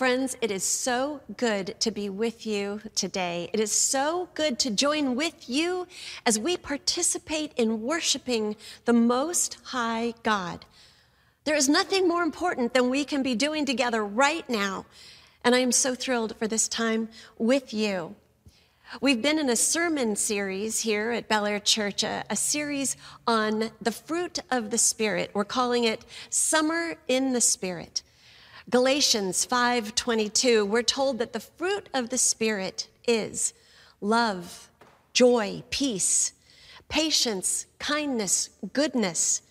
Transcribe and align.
Friends, 0.00 0.34
it 0.40 0.50
is 0.50 0.64
so 0.64 1.20
good 1.36 1.78
to 1.80 1.90
be 1.90 2.08
with 2.08 2.46
you 2.46 2.80
today. 2.94 3.50
It 3.52 3.60
is 3.60 3.70
so 3.70 4.30
good 4.32 4.58
to 4.60 4.70
join 4.70 5.14
with 5.14 5.46
you 5.46 5.86
as 6.24 6.38
we 6.38 6.56
participate 6.56 7.52
in 7.58 7.82
worshiping 7.82 8.56
the 8.86 8.94
Most 8.94 9.58
High 9.62 10.14
God. 10.22 10.64
There 11.44 11.54
is 11.54 11.68
nothing 11.68 12.08
more 12.08 12.22
important 12.22 12.72
than 12.72 12.88
we 12.88 13.04
can 13.04 13.22
be 13.22 13.34
doing 13.34 13.66
together 13.66 14.02
right 14.02 14.48
now. 14.48 14.86
And 15.44 15.54
I 15.54 15.58
am 15.58 15.70
so 15.70 15.94
thrilled 15.94 16.34
for 16.38 16.48
this 16.48 16.66
time 16.66 17.10
with 17.36 17.74
you. 17.74 18.16
We've 19.02 19.20
been 19.20 19.38
in 19.38 19.50
a 19.50 19.54
sermon 19.54 20.16
series 20.16 20.80
here 20.80 21.10
at 21.10 21.28
Bel 21.28 21.44
Air 21.44 21.60
Church, 21.60 22.04
a, 22.04 22.24
a, 22.30 22.36
series 22.36 22.96
on 23.26 23.70
the 23.82 23.92
fruit 23.92 24.38
of 24.50 24.70
the 24.70 24.78
Spirit. 24.78 25.30
We're 25.34 25.44
calling 25.44 25.84
it 25.84 26.06
Summer 26.30 26.94
in 27.06 27.34
the 27.34 27.42
Spirit. 27.42 28.02
Galatians 28.70 29.44
5:22, 29.46 30.64
we're 30.64 30.84
told 30.84 31.18
that 31.18 31.32
the 31.32 31.40
fruit 31.40 31.88
of 31.92 32.10
the 32.10 32.18
spirit 32.18 32.86
is 33.04 33.52
love, 34.00 34.70
joy, 35.12 35.64
peace, 35.70 36.32
patience, 36.88 37.66
kindness, 37.80 38.50
goodness, 38.72 39.42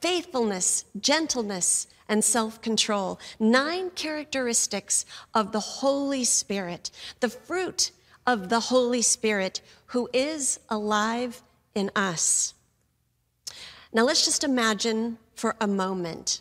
faithfulness, 0.00 0.84
gentleness, 1.00 1.88
and 2.08 2.24
self-control. 2.24 3.18
Nine 3.40 3.90
characteristics 3.90 5.04
of 5.34 5.50
the 5.50 5.60
Holy 5.60 6.22
Spirit, 6.22 6.92
the 7.18 7.28
fruit 7.28 7.90
of 8.24 8.50
the 8.50 8.60
Holy 8.60 9.02
Spirit 9.02 9.60
who 9.86 10.08
is 10.12 10.60
alive 10.68 11.42
in 11.74 11.90
us. 11.96 12.54
Now 13.92 14.04
let's 14.04 14.24
just 14.24 14.44
imagine 14.44 15.18
for 15.34 15.56
a 15.60 15.66
moment 15.66 16.40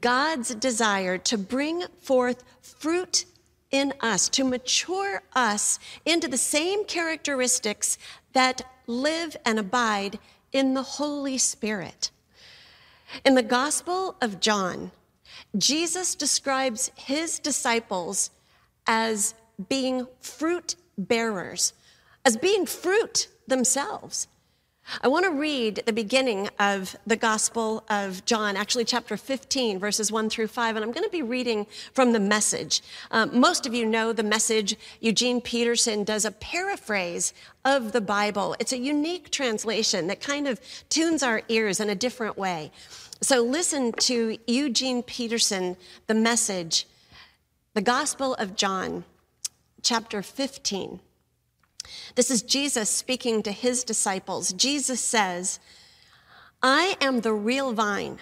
God's 0.00 0.54
desire 0.54 1.18
to 1.18 1.38
bring 1.38 1.82
forth 2.00 2.44
fruit 2.60 3.24
in 3.70 3.92
us, 4.00 4.28
to 4.30 4.44
mature 4.44 5.22
us 5.34 5.78
into 6.04 6.28
the 6.28 6.36
same 6.36 6.84
characteristics 6.84 7.98
that 8.32 8.62
live 8.86 9.36
and 9.44 9.58
abide 9.58 10.18
in 10.52 10.74
the 10.74 10.82
Holy 10.82 11.38
Spirit. 11.38 12.10
In 13.24 13.34
the 13.34 13.42
Gospel 13.42 14.16
of 14.20 14.40
John, 14.40 14.92
Jesus 15.56 16.14
describes 16.14 16.90
his 16.94 17.38
disciples 17.38 18.30
as 18.86 19.34
being 19.68 20.06
fruit 20.20 20.76
bearers, 20.96 21.72
as 22.24 22.36
being 22.36 22.66
fruit 22.66 23.28
themselves. 23.46 24.28
I 25.02 25.08
want 25.08 25.24
to 25.24 25.30
read 25.30 25.82
the 25.86 25.92
beginning 25.92 26.48
of 26.58 26.94
the 27.06 27.16
Gospel 27.16 27.84
of 27.88 28.24
John, 28.26 28.56
actually, 28.56 28.84
chapter 28.84 29.16
15, 29.16 29.78
verses 29.78 30.12
1 30.12 30.28
through 30.28 30.48
5, 30.48 30.76
and 30.76 30.84
I'm 30.84 30.92
going 30.92 31.04
to 31.04 31.10
be 31.10 31.22
reading 31.22 31.66
from 31.92 32.12
the 32.12 32.20
message. 32.20 32.82
Um, 33.10 33.40
most 33.40 33.66
of 33.66 33.74
you 33.74 33.86
know 33.86 34.12
the 34.12 34.22
message. 34.22 34.76
Eugene 35.00 35.40
Peterson 35.40 36.04
does 36.04 36.24
a 36.24 36.30
paraphrase 36.30 37.32
of 37.64 37.92
the 37.92 38.00
Bible. 38.00 38.56
It's 38.60 38.72
a 38.72 38.78
unique 38.78 39.30
translation 39.30 40.06
that 40.08 40.20
kind 40.20 40.46
of 40.46 40.60
tunes 40.90 41.22
our 41.22 41.42
ears 41.48 41.80
in 41.80 41.88
a 41.88 41.94
different 41.94 42.36
way. 42.36 42.70
So 43.20 43.42
listen 43.42 43.92
to 43.92 44.36
Eugene 44.46 45.02
Peterson, 45.02 45.76
the 46.08 46.14
message, 46.14 46.86
the 47.72 47.80
Gospel 47.80 48.34
of 48.34 48.54
John, 48.54 49.04
chapter 49.82 50.22
15. 50.22 51.00
This 52.14 52.30
is 52.30 52.42
Jesus 52.42 52.90
speaking 52.90 53.42
to 53.42 53.52
his 53.52 53.84
disciples. 53.84 54.52
Jesus 54.52 55.00
says, 55.00 55.58
I 56.62 56.96
am 57.00 57.20
the 57.20 57.32
real 57.32 57.72
vine, 57.72 58.18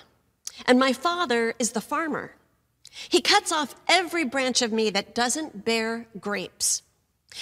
and 0.66 0.78
my 0.78 0.92
Father 0.92 1.54
is 1.58 1.72
the 1.72 1.80
farmer. 1.80 2.34
He 3.08 3.20
cuts 3.20 3.52
off 3.52 3.74
every 3.88 4.24
branch 4.24 4.62
of 4.62 4.72
me 4.72 4.90
that 4.90 5.14
doesn't 5.14 5.64
bear 5.64 6.06
grapes. 6.20 6.82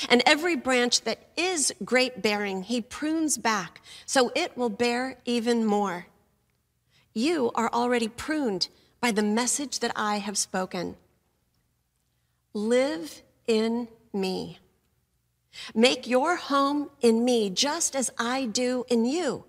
And 0.09 0.23
every 0.25 0.55
branch 0.57 1.03
that 1.03 1.19
is 1.37 1.73
grape 1.85 2.23
bearing, 2.23 2.63
he 2.63 2.81
prunes 2.81 3.37
back 3.39 3.81
so 4.07 4.31
it 4.37 4.57
will 4.57 4.69
bear 4.69 5.17
even 5.25 5.65
more. 5.65 6.07
You 7.13 7.51
are 7.55 7.73
already 7.73 8.07
pruned 8.07 8.69
by 9.01 9.11
the 9.11 9.23
message 9.23 9.81
that 9.81 9.93
I 9.97 10.19
have 10.19 10.39
spoken. 10.39 10.97
Live 12.53 13.23
in 13.47 13.89
me. 14.13 14.59
Make 15.75 16.07
your 16.07 16.37
home 16.37 16.91
in 17.01 17.25
me 17.25 17.51
just 17.51 17.95
as 17.95 18.11
I 18.19 18.47
do 18.47 18.85
in 18.89 19.05
you. 19.05 19.45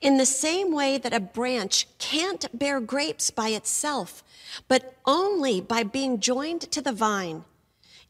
In 0.00 0.18
the 0.18 0.26
same 0.26 0.72
way 0.72 0.98
that 0.98 1.14
a 1.14 1.20
branch 1.20 1.86
can't 1.98 2.46
bear 2.56 2.80
grapes 2.80 3.30
by 3.30 3.48
itself, 3.48 4.22
but 4.68 4.96
only 5.06 5.60
by 5.60 5.82
being 5.82 6.20
joined 6.20 6.62
to 6.72 6.82
the 6.82 6.92
vine, 6.92 7.44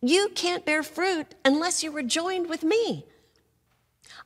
you 0.01 0.31
can't 0.35 0.65
bear 0.65 0.83
fruit 0.83 1.35
unless 1.45 1.83
you 1.83 1.97
are 1.97 2.03
joined 2.03 2.49
with 2.49 2.63
me. 2.63 3.07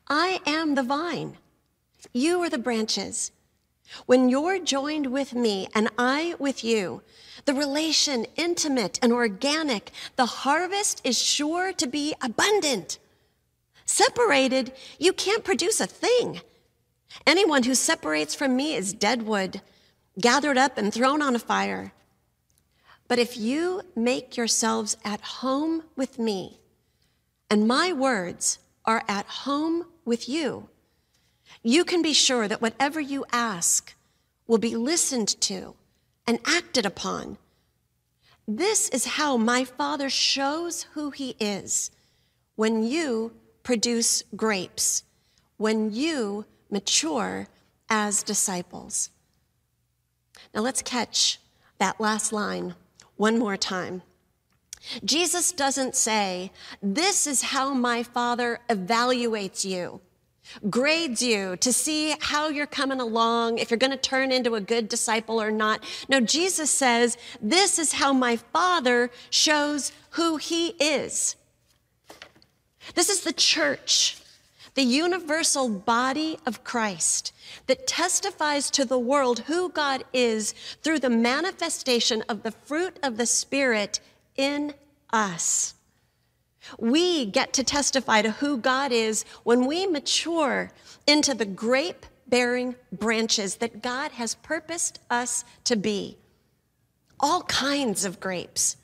I 0.09 0.41
am 0.47 0.75
the 0.75 0.83
vine. 0.83 1.39
You 2.13 2.43
are 2.43 2.51
the 2.51 2.59
branches. 2.59 3.33
When 4.07 4.29
you're 4.29 4.59
joined 4.59 5.13
with 5.13 5.35
me 5.35 5.69
and 5.75 5.89
I 5.99 6.35
with 6.39 6.65
you, 6.65 7.03
the 7.45 7.55
relation 7.55 8.27
intimate 8.37 8.99
and 9.03 9.13
organic, 9.13 9.91
the 10.17 10.27
harvest 10.27 11.01
is 11.05 11.21
sure 11.21 11.73
to 11.73 11.87
be 11.87 12.15
abundant. 12.21 12.99
Separated, 13.85 14.73
you 14.99 15.13
can't 15.13 15.45
produce 15.45 15.81
a 15.81 15.87
thing. 15.87 16.41
Anyone 17.27 17.65
who 17.65 17.75
separates 17.75 18.35
from 18.35 18.57
me 18.57 18.75
is 18.75 18.93
dead 18.93 19.23
wood, 19.23 19.61
gathered 20.21 20.57
up 20.57 20.79
and 20.79 20.93
thrown 20.93 21.21
on 21.21 21.35
a 21.35 21.41
fire. 21.41 21.93
But 23.09 23.19
if 23.19 23.37
you 23.37 23.83
make 23.95 24.37
yourselves 24.37 24.97
at 25.05 25.21
home 25.21 25.83
with 25.97 26.19
me, 26.19 26.61
and 27.51 27.69
my 27.69 27.93
words 27.93 28.59
are 28.85 29.05
at 29.09 29.27
home 29.27 29.87
with 30.05 30.29
you, 30.29 30.69
you 31.63 31.85
can 31.85 32.01
be 32.01 32.15
sure 32.15 32.49
that 32.49 32.63
whatever 32.63 33.01
you 33.01 33.27
ask 33.31 33.95
will 34.47 34.59
be 34.59 34.75
listened 34.75 35.29
to 35.43 35.75
and 36.27 36.39
acted 36.45 36.87
upon. 36.87 37.39
This 38.47 38.89
is 38.89 39.05
how 39.05 39.37
my 39.37 39.65
Father 39.65 40.11
shows 40.11 40.83
who 40.95 41.11
He 41.11 41.37
is 41.39 41.91
when 42.57 42.85
you 42.85 43.33
produce 43.63 44.23
grapes, 44.35 45.05
when 45.57 45.93
you 45.93 46.45
mature 46.71 47.49
as 47.89 48.23
disciples. 48.23 49.11
Now 50.55 50.61
let's 50.61 50.83
catch 50.83 51.39
that 51.79 52.01
last 52.01 52.33
line 52.33 52.75
one 53.17 53.39
more 53.39 53.57
time. 53.57 54.03
Jesus 55.05 55.53
doesn't 55.53 55.95
say, 55.95 56.51
This 56.83 57.27
is 57.27 57.43
how 57.43 57.73
my 57.73 58.03
Father 58.03 58.59
evaluates 58.69 59.65
you 59.65 60.01
grades 60.71 61.23
you 61.23 61.57
to 61.57 61.73
see 61.73 62.15
how 62.21 62.49
you're 62.49 62.67
coming 62.67 63.01
along, 63.01 63.59
if 63.59 63.71
you're 63.71 63.79
going 63.79 63.91
to 63.91 63.97
turn 63.97 64.33
into 64.33 64.55
a 64.55 64.61
good 64.61 64.89
disciple 64.89 65.41
or 65.41 65.51
not. 65.51 65.83
No, 66.09 66.21
Jesus 66.21 66.71
says, 66.71 67.17
This 67.41 67.79
is 67.79 67.93
how 67.93 68.13
my 68.13 68.37
Father 68.37 69.11
shows 69.31 69.93
who 70.11 70.37
He 70.37 70.69
is. 70.79 71.37
This 72.95 73.09
is 73.09 73.23
the 73.23 73.33
church, 73.33 74.19
the 74.75 74.83
universal 74.83 75.69
body 75.69 76.39
of 76.47 76.65
Christ 76.65 77.33
that 77.67 77.87
testifies 77.87 78.71
to 78.71 78.85
the 78.85 78.99
world 78.99 79.41
who 79.41 79.69
God 79.69 80.05
is 80.13 80.53
through 80.83 80.99
the 80.99 81.11
manifestation 81.11 82.23
of 82.29 82.43
the 82.43 82.51
fruit 82.51 82.99
of 83.03 83.17
the 83.17 83.27
Spirit 83.27 84.01
in 84.37 84.75
us. 85.13 85.75
We 86.79 87.27
get 87.27 87.53
to 87.55 87.65
testify 87.65 88.23
to 88.23 88.31
who 88.31 88.57
God 88.57 88.93
is 88.93 89.25
when 89.45 89.67
we 89.67 89.87
mature 89.87 90.71
into 91.07 91.35
the 91.35 91.45
grape 91.45 92.07
bearing 92.27 92.77
branches 92.93 93.57
that 93.57 93.83
God 93.83 94.13
has 94.13 94.37
purposed 94.37 95.01
us 95.11 95.45
to 95.65 95.77
be. 95.77 96.17
All 97.21 97.43
kinds 97.43 98.05
of 98.05 98.21
grapes. 98.21 98.77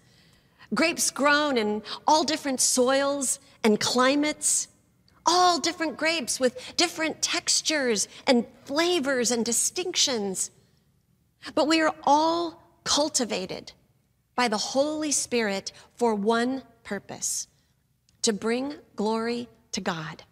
Grapes 0.75 1.11
grown 1.11 1.57
in 1.57 1.83
all 2.07 2.25
different 2.25 2.61
soils 2.61 3.39
and 3.65 3.81
climates, 3.81 4.69
all 5.25 5.59
different 5.59 5.97
grapes 5.97 6.39
with 6.39 6.77
different 6.77 7.23
textures 7.23 8.07
and 8.27 8.47
flavors 8.65 9.31
and 9.31 9.45
distinctions. 9.45 10.51
But 11.55 11.69
we 11.69 11.81
are 11.81 11.95
all 12.05 12.63
cultivated 12.85 13.73
by 14.35 14.49
the 14.49 14.59
Holy 14.59 15.11
Spirit 15.11 15.73
for 15.97 16.15
one 16.15 16.63
purpose 16.85 17.49
to 18.23 18.33
bring 18.33 18.75
glory 18.97 19.49
to 19.73 19.81
God. 19.81 20.23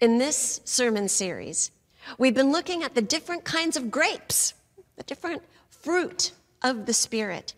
In 0.00 0.18
this 0.18 0.60
sermon 0.64 1.08
series, 1.08 1.70
we've 2.18 2.34
been 2.34 2.52
looking 2.52 2.82
at 2.82 2.94
the 2.94 3.02
different 3.02 3.44
kinds 3.44 3.76
of 3.76 3.90
grapes, 3.90 4.54
the 4.96 5.02
different 5.02 5.42
fruit 5.70 6.32
of 6.62 6.86
the 6.86 6.92
Spirit 6.92 7.54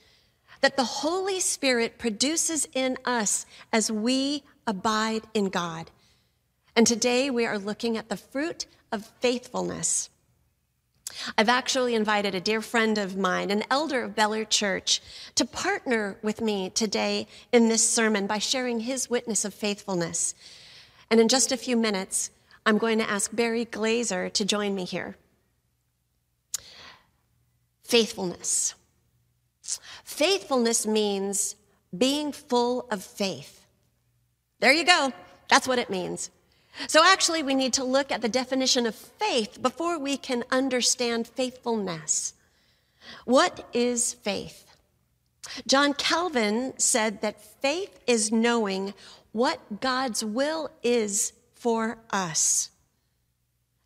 that 0.60 0.76
the 0.76 0.84
Holy 0.84 1.40
Spirit 1.40 1.98
produces 1.98 2.66
in 2.74 2.96
us 3.04 3.46
as 3.72 3.90
we 3.90 4.42
abide 4.66 5.22
in 5.34 5.48
God. 5.48 5.90
And 6.76 6.86
today 6.86 7.30
we 7.30 7.46
are 7.46 7.58
looking 7.58 7.96
at 7.96 8.08
the 8.08 8.16
fruit 8.16 8.66
of 8.92 9.06
faithfulness. 9.20 10.10
I've 11.36 11.48
actually 11.48 11.94
invited 11.94 12.34
a 12.34 12.40
dear 12.40 12.60
friend 12.60 12.98
of 12.98 13.16
mine, 13.16 13.50
an 13.50 13.64
elder 13.70 14.02
of 14.02 14.14
Bel 14.14 14.34
Air 14.34 14.44
Church, 14.44 15.00
to 15.34 15.44
partner 15.44 16.16
with 16.22 16.40
me 16.40 16.70
today 16.70 17.26
in 17.52 17.68
this 17.68 17.88
sermon 17.88 18.26
by 18.26 18.38
sharing 18.38 18.80
his 18.80 19.10
witness 19.10 19.44
of 19.44 19.54
faithfulness. 19.54 20.34
And 21.10 21.20
in 21.20 21.28
just 21.28 21.52
a 21.52 21.56
few 21.56 21.76
minutes, 21.76 22.30
I'm 22.64 22.78
going 22.78 22.98
to 22.98 23.10
ask 23.10 23.34
Barry 23.34 23.64
Glazer 23.64 24.32
to 24.32 24.44
join 24.44 24.74
me 24.74 24.84
here. 24.84 25.16
Faithfulness. 27.82 28.74
Faithfulness 30.04 30.86
means 30.86 31.56
being 31.96 32.32
full 32.32 32.86
of 32.90 33.02
faith. 33.02 33.66
There 34.60 34.72
you 34.72 34.84
go. 34.84 35.12
That's 35.48 35.66
what 35.66 35.78
it 35.78 35.90
means. 35.90 36.30
So, 36.86 37.02
actually, 37.04 37.42
we 37.42 37.54
need 37.54 37.72
to 37.74 37.84
look 37.84 38.10
at 38.10 38.22
the 38.22 38.28
definition 38.28 38.86
of 38.86 38.94
faith 38.94 39.60
before 39.60 39.98
we 39.98 40.16
can 40.16 40.44
understand 40.50 41.26
faithfulness. 41.26 42.34
What 43.24 43.68
is 43.72 44.14
faith? 44.14 44.66
John 45.66 45.94
Calvin 45.94 46.74
said 46.78 47.22
that 47.22 47.42
faith 47.60 47.98
is 48.06 48.30
knowing 48.30 48.94
what 49.32 49.80
God's 49.80 50.24
will 50.24 50.70
is 50.82 51.32
for 51.54 51.98
us. 52.10 52.70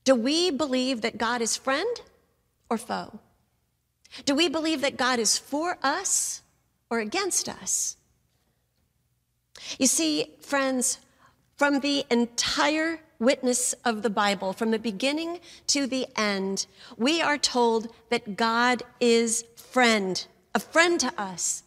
Do 0.04 0.14
we 0.14 0.50
believe 0.50 1.00
that 1.00 1.18
God 1.18 1.40
is 1.40 1.56
friend 1.56 2.00
or 2.68 2.78
foe? 2.78 3.18
Do 4.24 4.34
we 4.34 4.48
believe 4.48 4.80
that 4.82 4.96
God 4.96 5.18
is 5.18 5.38
for 5.38 5.78
us 5.82 6.42
or 6.90 7.00
against 7.00 7.48
us? 7.48 7.96
You 9.78 9.86
see, 9.86 10.34
friends, 10.40 10.98
from 11.56 11.80
the 11.80 12.04
entire 12.10 13.00
witness 13.18 13.74
of 13.84 14.02
the 14.02 14.10
Bible, 14.10 14.52
from 14.52 14.70
the 14.70 14.78
beginning 14.78 15.40
to 15.68 15.86
the 15.86 16.06
end, 16.16 16.66
we 16.96 17.22
are 17.22 17.38
told 17.38 17.88
that 18.10 18.36
God 18.36 18.82
is 19.00 19.44
friend, 19.56 20.26
a 20.54 20.60
friend 20.60 20.98
to 21.00 21.12
us. 21.20 21.62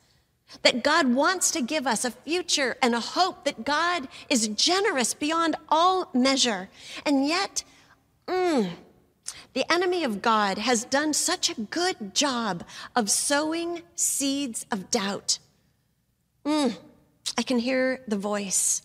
That 0.61 0.81
God 0.81 1.13
wants 1.13 1.51
to 1.51 1.61
give 1.61 1.85
us 1.85 2.05
a 2.05 2.11
future 2.11 2.77
and 2.81 2.95
a 2.95 3.01
hope, 3.01 3.43
that 3.43 3.65
God 3.65 4.07
is 4.29 4.47
generous 4.47 5.13
beyond 5.13 5.57
all 5.67 6.09
measure. 6.13 6.69
And 7.05 7.27
yet, 7.27 7.65
mm, 8.27 8.69
the 9.51 9.69
enemy 9.69 10.05
of 10.05 10.21
God 10.21 10.57
has 10.57 10.85
done 10.85 11.13
such 11.13 11.49
a 11.49 11.61
good 11.61 12.15
job 12.15 12.63
of 12.95 13.09
sowing 13.11 13.81
seeds 13.95 14.65
of 14.71 14.89
doubt. 14.89 15.39
Mm, 16.45 16.77
I 17.37 17.41
can 17.41 17.59
hear 17.59 18.01
the 18.07 18.17
voice. 18.17 18.83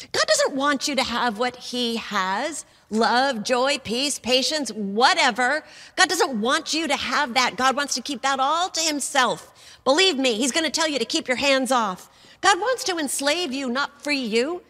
God 0.00 0.24
doesn't 0.26 0.54
want 0.54 0.86
you 0.86 0.94
to 0.94 1.02
have 1.02 1.38
what 1.38 1.56
He 1.56 1.96
has 1.96 2.64
love, 2.90 3.42
joy, 3.42 3.78
peace, 3.78 4.18
patience, 4.18 4.70
whatever. 4.72 5.62
God 5.96 6.08
doesn't 6.08 6.40
want 6.40 6.72
you 6.72 6.88
to 6.88 6.96
have 6.96 7.34
that. 7.34 7.56
God 7.56 7.76
wants 7.76 7.94
to 7.94 8.02
keep 8.02 8.22
that 8.22 8.40
all 8.40 8.70
to 8.70 8.80
Himself. 8.80 9.80
Believe 9.84 10.16
me, 10.16 10.34
He's 10.34 10.52
going 10.52 10.64
to 10.64 10.70
tell 10.70 10.88
you 10.88 10.98
to 10.98 11.04
keep 11.04 11.28
your 11.28 11.36
hands 11.36 11.72
off. 11.72 12.08
God 12.40 12.60
wants 12.60 12.84
to 12.84 12.98
enslave 12.98 13.52
you, 13.52 13.68
not 13.68 14.02
free 14.02 14.20
you. 14.20 14.62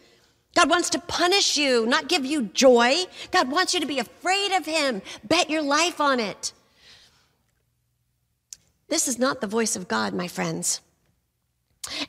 God 0.55 0.69
wants 0.69 0.89
to 0.91 0.99
punish 0.99 1.57
you, 1.57 1.85
not 1.85 2.09
give 2.09 2.25
you 2.25 2.43
joy. 2.43 3.03
God 3.31 3.51
wants 3.51 3.73
you 3.73 3.79
to 3.79 3.85
be 3.85 3.99
afraid 3.99 4.51
of 4.51 4.65
Him. 4.65 5.01
Bet 5.23 5.49
your 5.49 5.61
life 5.61 6.01
on 6.01 6.19
it. 6.19 6.53
This 8.87 9.07
is 9.07 9.19
not 9.19 9.39
the 9.39 9.47
voice 9.47 9.75
of 9.75 9.87
God, 9.87 10.13
my 10.15 10.27
friends. 10.27 10.81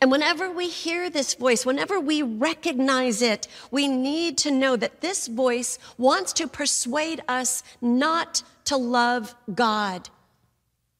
And 0.00 0.10
whenever 0.10 0.50
we 0.50 0.68
hear 0.68 1.08
this 1.08 1.34
voice, 1.34 1.64
whenever 1.64 2.00
we 2.00 2.22
recognize 2.22 3.22
it, 3.22 3.46
we 3.70 3.86
need 3.86 4.36
to 4.38 4.50
know 4.50 4.76
that 4.76 5.00
this 5.00 5.26
voice 5.26 5.78
wants 5.96 6.32
to 6.34 6.46
persuade 6.46 7.22
us 7.28 7.62
not 7.80 8.42
to 8.64 8.76
love 8.76 9.34
God, 9.54 10.08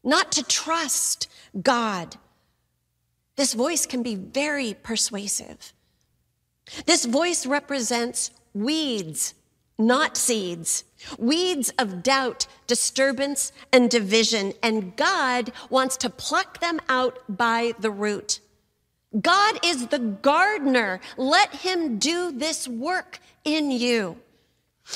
not 0.05 0.33
to 0.33 0.43
trust 0.43 1.29
God. 1.61 2.17
This 3.37 3.55
voice 3.55 3.87
can 3.87 4.03
be 4.03 4.15
very 4.15 4.75
persuasive. 4.75 5.73
This 6.87 7.05
voice 7.05 7.47
represents 7.47 8.31
weeds, 8.55 9.35
not 9.79 10.17
seeds. 10.17 10.85
Weeds 11.19 11.73
of 11.79 12.03
doubt, 12.03 12.47
disturbance, 12.67 13.53
and 13.73 13.91
division. 13.91 14.53
And 14.63 14.95
God 14.97 15.53
wants 15.71 15.97
to 15.99 16.11
pluck 16.11 16.61
them 16.61 16.81
out 16.89 17.19
by 17.29 17.73
the 17.81 17.91
root. 17.91 18.41
God 19.19 19.59
is 19.65 19.89
the 19.89 19.99
gardener. 19.99 21.01
Let 21.17 21.53
him 21.55 21.99
do 21.99 22.31
this 22.31 22.69
work 22.69 23.19
in 23.45 23.71
you. 23.71 24.17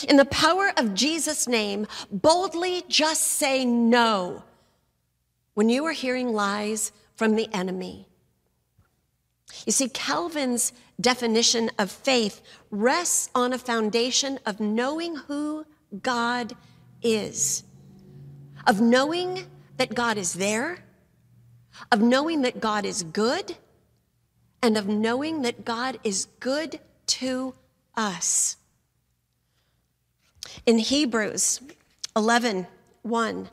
In 0.09 0.17
the 0.17 0.25
power 0.25 0.73
of 0.77 0.95
Jesus' 0.95 1.49
name, 1.49 1.87
boldly 2.11 2.85
just 2.89 3.23
say 3.23 3.65
no 3.65 4.45
when 5.55 5.69
you 5.69 5.85
are 5.87 5.93
hearing 5.93 6.33
lies 6.33 6.93
from 7.17 7.37
the 7.37 7.49
enemy. 7.53 8.09
You 9.67 9.73
see, 9.73 9.89
Calvin's 9.89 10.73
definition 11.01 11.71
of 11.79 11.91
faith 11.91 12.41
rests 12.71 13.31
on 13.35 13.53
a 13.53 13.59
foundation 13.59 14.39
of 14.47 14.61
knowing 14.61 15.17
who 15.17 15.65
God 16.03 16.55
is, 17.03 17.63
of 18.67 18.81
knowing 18.81 19.47
that 19.77 19.95
God 19.95 20.19
is 20.19 20.35
there, 20.35 20.85
of 21.91 22.01
knowing 22.01 22.43
that 22.43 22.61
God 22.61 22.85
is 22.85 23.03
good 23.03 23.57
and 24.65 24.79
of 24.79 24.89
knowing 24.89 25.43
that 25.43 25.63
God 25.63 25.99
is 26.03 26.27
good 26.41 26.81
to 27.07 27.53
us. 27.95 28.57
In 30.65 30.79
Hebrews 30.79 31.61
11 32.17 32.67
1, 33.03 33.51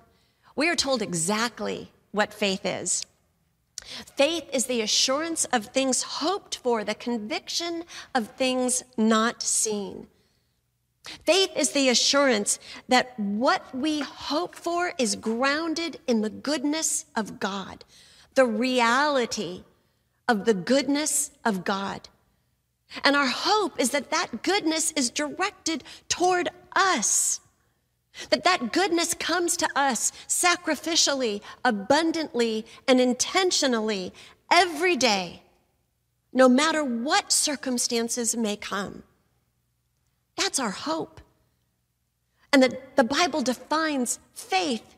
we 0.55 0.69
are 0.69 0.75
told 0.75 1.01
exactly 1.01 1.91
what 2.11 2.33
faith 2.33 2.61
is. 2.63 3.05
Faith 4.15 4.45
is 4.53 4.67
the 4.67 4.79
assurance 4.79 5.43
of 5.51 5.65
things 5.65 6.01
hoped 6.03 6.55
for, 6.55 6.85
the 6.85 6.95
conviction 6.95 7.83
of 8.15 8.29
things 8.29 8.81
not 8.95 9.43
seen. 9.43 10.07
Faith 11.25 11.51
is 11.57 11.71
the 11.71 11.89
assurance 11.89 12.57
that 12.87 13.19
what 13.19 13.75
we 13.75 13.99
hope 13.99 14.55
for 14.55 14.93
is 14.97 15.17
grounded 15.17 15.99
in 16.07 16.21
the 16.21 16.29
goodness 16.29 17.03
of 17.17 17.37
God, 17.37 17.83
the 18.35 18.45
reality 18.45 19.65
of 20.31 20.45
the 20.45 20.53
goodness 20.53 21.29
of 21.43 21.65
God. 21.65 22.07
And 23.03 23.17
our 23.17 23.27
hope 23.27 23.77
is 23.77 23.89
that 23.89 24.11
that 24.11 24.43
goodness 24.43 24.91
is 24.91 25.09
directed 25.09 25.83
toward 26.07 26.47
us. 26.73 27.41
That 28.29 28.45
that 28.45 28.71
goodness 28.71 29.13
comes 29.13 29.57
to 29.57 29.67
us 29.75 30.13
sacrificially, 30.29 31.41
abundantly, 31.65 32.65
and 32.87 33.01
intentionally 33.01 34.13
every 34.49 34.95
day, 34.95 35.43
no 36.31 36.47
matter 36.47 36.81
what 36.81 37.33
circumstances 37.33 38.35
may 38.35 38.55
come. 38.55 39.03
That's 40.37 40.59
our 40.59 40.71
hope. 40.71 41.19
And 42.53 42.63
that 42.63 42.95
the 42.95 43.03
Bible 43.03 43.41
defines 43.41 44.17
faith 44.33 44.95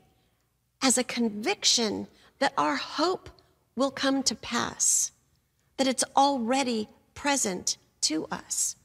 as 0.84 1.00
a 1.00 1.04
conviction 1.04 2.08
that 2.38 2.54
our 2.56 2.76
hope 2.76 3.30
will 3.76 3.92
come 3.92 4.22
to 4.22 4.36
pass 4.36 5.12
that 5.84 5.90
it's 5.90 6.06
already 6.16 6.88
present 7.14 7.76
to 8.00 8.26
us. 8.32 8.78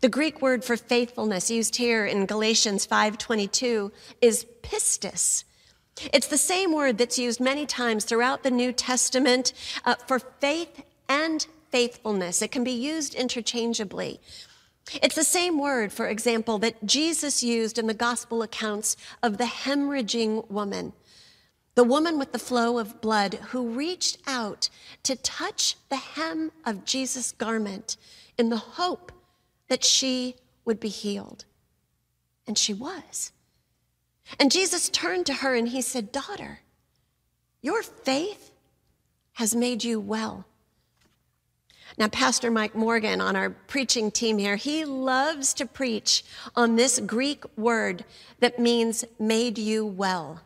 The 0.00 0.08
Greek 0.08 0.40
word 0.40 0.64
for 0.64 0.76
faithfulness 0.76 1.50
used 1.50 1.74
here 1.76 2.06
in 2.06 2.26
Galatians 2.26 2.86
5:22 2.86 3.90
is 4.20 4.46
pistis. 4.62 5.42
It's 6.12 6.28
the 6.28 6.38
same 6.38 6.72
word 6.72 6.96
that's 6.98 7.18
used 7.18 7.40
many 7.40 7.66
times 7.66 8.04
throughout 8.04 8.44
the 8.44 8.52
New 8.52 8.70
Testament 8.70 9.52
uh, 9.84 9.96
for 10.06 10.20
faith 10.20 10.84
and 11.08 11.44
faithfulness. 11.72 12.40
It 12.40 12.52
can 12.52 12.62
be 12.62 12.70
used 12.70 13.12
interchangeably. 13.16 14.20
It's 15.02 15.16
the 15.16 15.24
same 15.24 15.58
word, 15.58 15.92
for 15.92 16.06
example, 16.06 16.58
that 16.58 16.86
Jesus 16.86 17.42
used 17.42 17.78
in 17.78 17.88
the 17.88 17.94
gospel 17.94 18.42
accounts 18.42 18.96
of 19.24 19.38
the 19.38 19.50
hemorrhaging 19.64 20.48
woman 20.48 20.92
the 21.76 21.84
woman 21.84 22.18
with 22.18 22.32
the 22.32 22.38
flow 22.38 22.78
of 22.78 23.00
blood 23.02 23.34
who 23.50 23.68
reached 23.68 24.18
out 24.26 24.68
to 25.02 25.14
touch 25.14 25.76
the 25.90 25.96
hem 25.96 26.50
of 26.64 26.84
Jesus' 26.84 27.32
garment 27.32 27.98
in 28.38 28.48
the 28.48 28.56
hope 28.56 29.12
that 29.68 29.84
she 29.84 30.34
would 30.64 30.80
be 30.80 30.88
healed. 30.88 31.44
And 32.46 32.56
she 32.56 32.72
was. 32.72 33.30
And 34.40 34.50
Jesus 34.50 34.88
turned 34.88 35.26
to 35.26 35.34
her 35.34 35.54
and 35.54 35.68
he 35.68 35.82
said, 35.82 36.12
Daughter, 36.12 36.60
your 37.60 37.82
faith 37.82 38.52
has 39.34 39.54
made 39.54 39.84
you 39.84 40.00
well. 40.00 40.46
Now, 41.98 42.08
Pastor 42.08 42.50
Mike 42.50 42.74
Morgan 42.74 43.20
on 43.20 43.36
our 43.36 43.50
preaching 43.50 44.10
team 44.10 44.38
here, 44.38 44.56
he 44.56 44.84
loves 44.84 45.52
to 45.54 45.66
preach 45.66 46.24
on 46.54 46.76
this 46.76 46.98
Greek 47.00 47.44
word 47.56 48.04
that 48.40 48.58
means 48.58 49.04
made 49.18 49.58
you 49.58 49.84
well. 49.84 50.40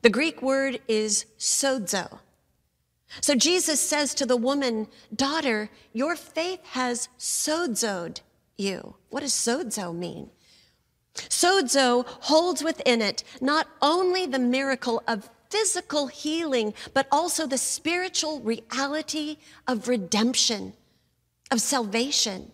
The 0.00 0.10
Greek 0.10 0.40
word 0.40 0.80
is 0.88 1.26
sozo. 1.38 2.20
So 3.20 3.34
Jesus 3.34 3.80
says 3.80 4.14
to 4.14 4.26
the 4.26 4.36
woman, 4.36 4.88
Daughter, 5.14 5.68
your 5.92 6.16
faith 6.16 6.64
has 6.68 7.08
sozoed 7.18 8.20
you. 8.56 8.96
What 9.10 9.20
does 9.20 9.32
sozo 9.32 9.94
mean? 9.94 10.30
Sozo 11.14 12.06
holds 12.06 12.64
within 12.64 13.02
it 13.02 13.22
not 13.40 13.68
only 13.82 14.24
the 14.24 14.38
miracle 14.38 15.02
of 15.06 15.28
physical 15.50 16.06
healing, 16.06 16.72
but 16.94 17.06
also 17.12 17.46
the 17.46 17.58
spiritual 17.58 18.40
reality 18.40 19.36
of 19.68 19.88
redemption, 19.88 20.72
of 21.50 21.60
salvation. 21.60 22.50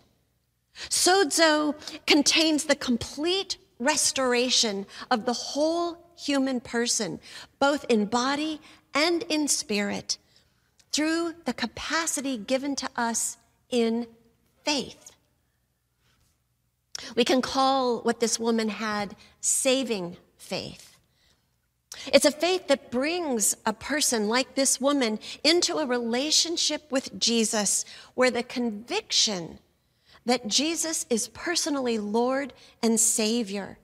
Sozo 0.89 1.75
contains 2.05 2.65
the 2.65 2.75
complete 2.75 3.57
restoration 3.79 4.85
of 5.09 5.25
the 5.25 5.33
whole 5.33 6.08
human 6.19 6.59
person, 6.59 7.19
both 7.59 7.85
in 7.89 8.05
body 8.05 8.59
and 8.93 9.23
in 9.23 9.47
spirit, 9.47 10.17
through 10.91 11.35
the 11.45 11.53
capacity 11.53 12.37
given 12.37 12.75
to 12.75 12.89
us 12.95 13.37
in 13.69 14.07
faith. 14.63 15.11
We 17.15 17.23
can 17.23 17.41
call 17.41 17.99
what 18.01 18.19
this 18.19 18.39
woman 18.39 18.69
had 18.69 19.15
saving 19.39 20.17
faith. 20.37 20.97
It's 22.13 22.25
a 22.25 22.31
faith 22.31 22.67
that 22.67 22.91
brings 22.91 23.55
a 23.65 23.73
person 23.73 24.27
like 24.27 24.55
this 24.55 24.79
woman 24.79 25.19
into 25.43 25.77
a 25.77 25.85
relationship 25.85 26.91
with 26.91 27.17
Jesus 27.19 27.83
where 28.15 28.31
the 28.31 28.43
conviction 28.43 29.59
that 30.25 30.47
Jesus 30.47 31.05
is 31.09 31.27
personally 31.29 31.97
Lord 31.97 32.53
and 32.83 32.99
Savior, 32.99 33.79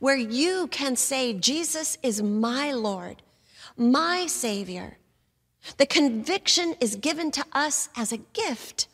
where 0.00 0.16
you 0.16 0.68
can 0.68 0.96
say, 0.96 1.32
Jesus 1.32 1.98
is 2.02 2.22
my 2.22 2.72
Lord, 2.72 3.22
my 3.76 4.26
Savior. 4.26 4.98
The 5.76 5.86
conviction 5.86 6.74
is 6.80 6.96
given 6.96 7.30
to 7.32 7.44
us 7.52 7.88
as 7.96 8.12
a 8.12 8.18
gift. 8.18 8.88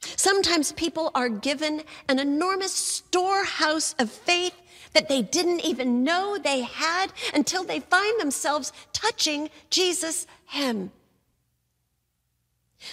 Sometimes 0.00 0.72
people 0.72 1.10
are 1.14 1.28
given 1.28 1.82
an 2.08 2.18
enormous 2.18 2.72
storehouse 2.72 3.94
of 3.98 4.10
faith 4.10 4.54
that 4.94 5.08
they 5.08 5.22
didn't 5.22 5.64
even 5.64 6.04
know 6.04 6.38
they 6.38 6.62
had 6.62 7.12
until 7.34 7.64
they 7.64 7.80
find 7.80 8.20
themselves 8.20 8.72
touching 8.92 9.48
Jesus' 9.70 10.26
hem. 10.46 10.90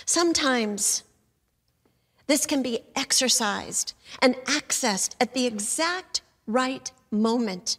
Sometimes 0.06 1.04
this 2.28 2.46
can 2.46 2.62
be 2.62 2.82
exercised 2.96 3.94
and 4.22 4.36
accessed 4.46 5.16
at 5.20 5.34
the 5.34 5.48
exact 5.48 6.22
right 6.46 6.92
moment. 7.12 7.78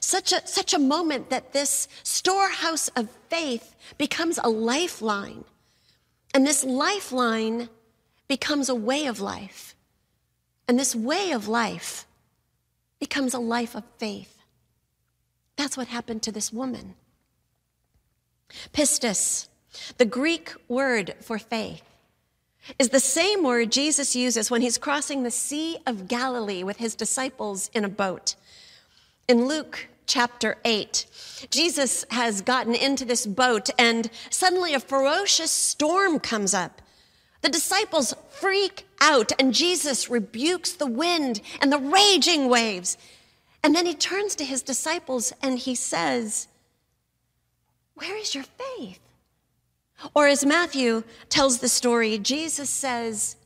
Such 0.00 0.32
a, 0.32 0.46
such 0.46 0.74
a 0.74 0.78
moment 0.78 1.30
that 1.30 1.52
this 1.52 1.88
storehouse 2.02 2.88
of 2.88 3.08
faith 3.28 3.74
becomes 3.96 4.38
a 4.42 4.48
lifeline. 4.48 5.44
And 6.34 6.46
this 6.46 6.64
lifeline 6.64 7.68
becomes 8.26 8.68
a 8.68 8.74
way 8.74 9.06
of 9.06 9.20
life. 9.20 9.74
And 10.66 10.78
this 10.78 10.94
way 10.94 11.32
of 11.32 11.48
life 11.48 12.06
becomes 13.00 13.32
a 13.32 13.38
life 13.38 13.74
of 13.74 13.84
faith. 13.98 14.36
That's 15.56 15.76
what 15.76 15.88
happened 15.88 16.22
to 16.22 16.32
this 16.32 16.52
woman. 16.52 16.94
Pistis, 18.72 19.48
the 19.96 20.04
Greek 20.04 20.52
word 20.68 21.14
for 21.20 21.38
faith, 21.38 21.82
is 22.78 22.90
the 22.90 23.00
same 23.00 23.42
word 23.42 23.72
Jesus 23.72 24.16
uses 24.16 24.50
when 24.50 24.62
he's 24.62 24.78
crossing 24.78 25.22
the 25.22 25.30
Sea 25.30 25.78
of 25.86 26.08
Galilee 26.08 26.62
with 26.62 26.78
his 26.78 26.94
disciples 26.94 27.70
in 27.74 27.84
a 27.84 27.88
boat. 27.88 28.34
In 29.28 29.46
Luke 29.46 29.88
chapter 30.06 30.56
8, 30.64 31.06
Jesus 31.50 32.04
has 32.10 32.40
gotten 32.40 32.74
into 32.74 33.04
this 33.04 33.26
boat 33.26 33.70
and 33.78 34.10
suddenly 34.30 34.74
a 34.74 34.80
ferocious 34.80 35.50
storm 35.50 36.18
comes 36.18 36.54
up. 36.54 36.82
The 37.40 37.48
disciples 37.48 38.14
freak 38.30 38.84
out, 39.00 39.32
and 39.38 39.54
Jesus 39.54 40.10
rebukes 40.10 40.72
the 40.72 40.86
wind 40.86 41.40
and 41.60 41.72
the 41.72 41.78
raging 41.78 42.48
waves. 42.48 42.98
And 43.62 43.74
then 43.74 43.86
he 43.86 43.94
turns 43.94 44.34
to 44.36 44.44
his 44.44 44.62
disciples 44.62 45.32
and 45.42 45.58
he 45.58 45.74
says, 45.74 46.48
Where 47.94 48.16
is 48.16 48.34
your 48.34 48.44
faith? 48.44 49.00
Or 50.14 50.26
as 50.26 50.44
Matthew 50.44 51.02
tells 51.28 51.58
the 51.58 51.68
story, 51.68 52.18
Jesus 52.18 52.70
says, 52.70 53.36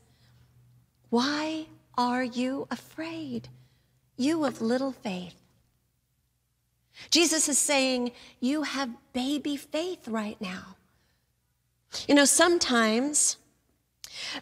Why 1.09 1.67
are 1.97 2.23
you 2.23 2.67
afraid, 2.69 3.49
you 4.17 4.45
of 4.45 4.61
little 4.61 4.91
faith? 4.91 5.35
Jesus 7.09 7.49
is 7.49 7.57
saying, 7.57 8.11
You 8.39 8.63
have 8.63 8.89
baby 9.13 9.57
faith 9.57 10.07
right 10.07 10.39
now. 10.39 10.75
You 12.07 12.15
know, 12.15 12.25
sometimes 12.25 13.37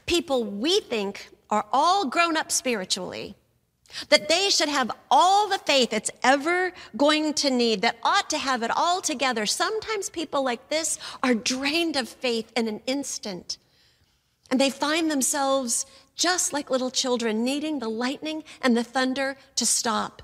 people 0.05 0.43
we 0.43 0.79
think 0.81 1.29
are 1.49 1.65
all 1.71 2.05
grown 2.07 2.37
up 2.37 2.51
spiritually, 2.51 3.35
that 4.09 4.27
they 4.29 4.49
should 4.49 4.69
have 4.69 4.91
all 5.09 5.49
the 5.49 5.57
faith 5.59 5.93
it's 5.93 6.11
ever 6.23 6.71
going 6.95 7.33
to 7.35 7.49
need, 7.49 7.81
that 7.81 7.97
ought 8.03 8.29
to 8.29 8.37
have 8.37 8.63
it 8.63 8.71
all 8.75 9.01
together. 9.01 9.45
Sometimes 9.45 10.09
people 10.09 10.43
like 10.43 10.69
this 10.69 10.97
are 11.21 11.33
drained 11.33 11.95
of 11.95 12.07
faith 12.07 12.51
in 12.55 12.67
an 12.67 12.81
instant. 12.85 13.57
And 14.49 14.59
they 14.59 14.69
find 14.69 15.09
themselves 15.09 15.85
just 16.15 16.53
like 16.53 16.69
little 16.69 16.91
children, 16.91 17.43
needing 17.43 17.79
the 17.79 17.89
lightning 17.89 18.43
and 18.61 18.75
the 18.75 18.83
thunder 18.83 19.37
to 19.55 19.65
stop. 19.65 20.21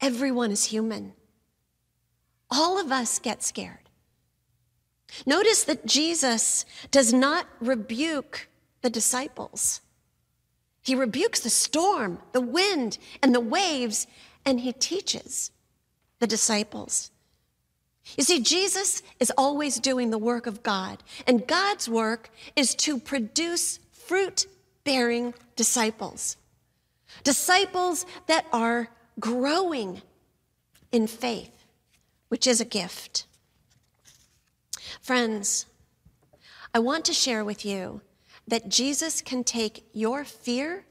Everyone 0.00 0.50
is 0.50 0.64
human. 0.64 1.12
All 2.50 2.78
of 2.78 2.90
us 2.90 3.18
get 3.18 3.42
scared. 3.42 3.78
Notice 5.26 5.64
that 5.64 5.86
Jesus 5.86 6.64
does 6.90 7.12
not 7.12 7.46
rebuke 7.60 8.48
the 8.80 8.90
disciples. 8.90 9.81
He 10.82 10.94
rebukes 10.94 11.40
the 11.40 11.50
storm, 11.50 12.18
the 12.32 12.40
wind, 12.40 12.98
and 13.22 13.34
the 13.34 13.40
waves, 13.40 14.06
and 14.44 14.60
he 14.60 14.72
teaches 14.72 15.52
the 16.18 16.26
disciples. 16.26 17.10
You 18.16 18.24
see, 18.24 18.40
Jesus 18.40 19.02
is 19.20 19.32
always 19.38 19.78
doing 19.78 20.10
the 20.10 20.18
work 20.18 20.46
of 20.46 20.62
God, 20.62 21.02
and 21.26 21.46
God's 21.46 21.88
work 21.88 22.30
is 22.56 22.74
to 22.76 22.98
produce 22.98 23.78
fruit 23.92 24.46
bearing 24.82 25.34
disciples. 25.54 26.36
Disciples 27.22 28.04
that 28.26 28.46
are 28.52 28.88
growing 29.20 30.02
in 30.90 31.06
faith, 31.06 31.64
which 32.28 32.46
is 32.46 32.60
a 32.60 32.64
gift. 32.64 33.26
Friends, 35.00 35.66
I 36.74 36.80
want 36.80 37.04
to 37.04 37.12
share 37.12 37.44
with 37.44 37.64
you 37.64 38.00
that 38.52 38.68
Jesus 38.68 39.22
can 39.22 39.42
take 39.42 39.88
your 39.94 40.24
fear 40.24 40.84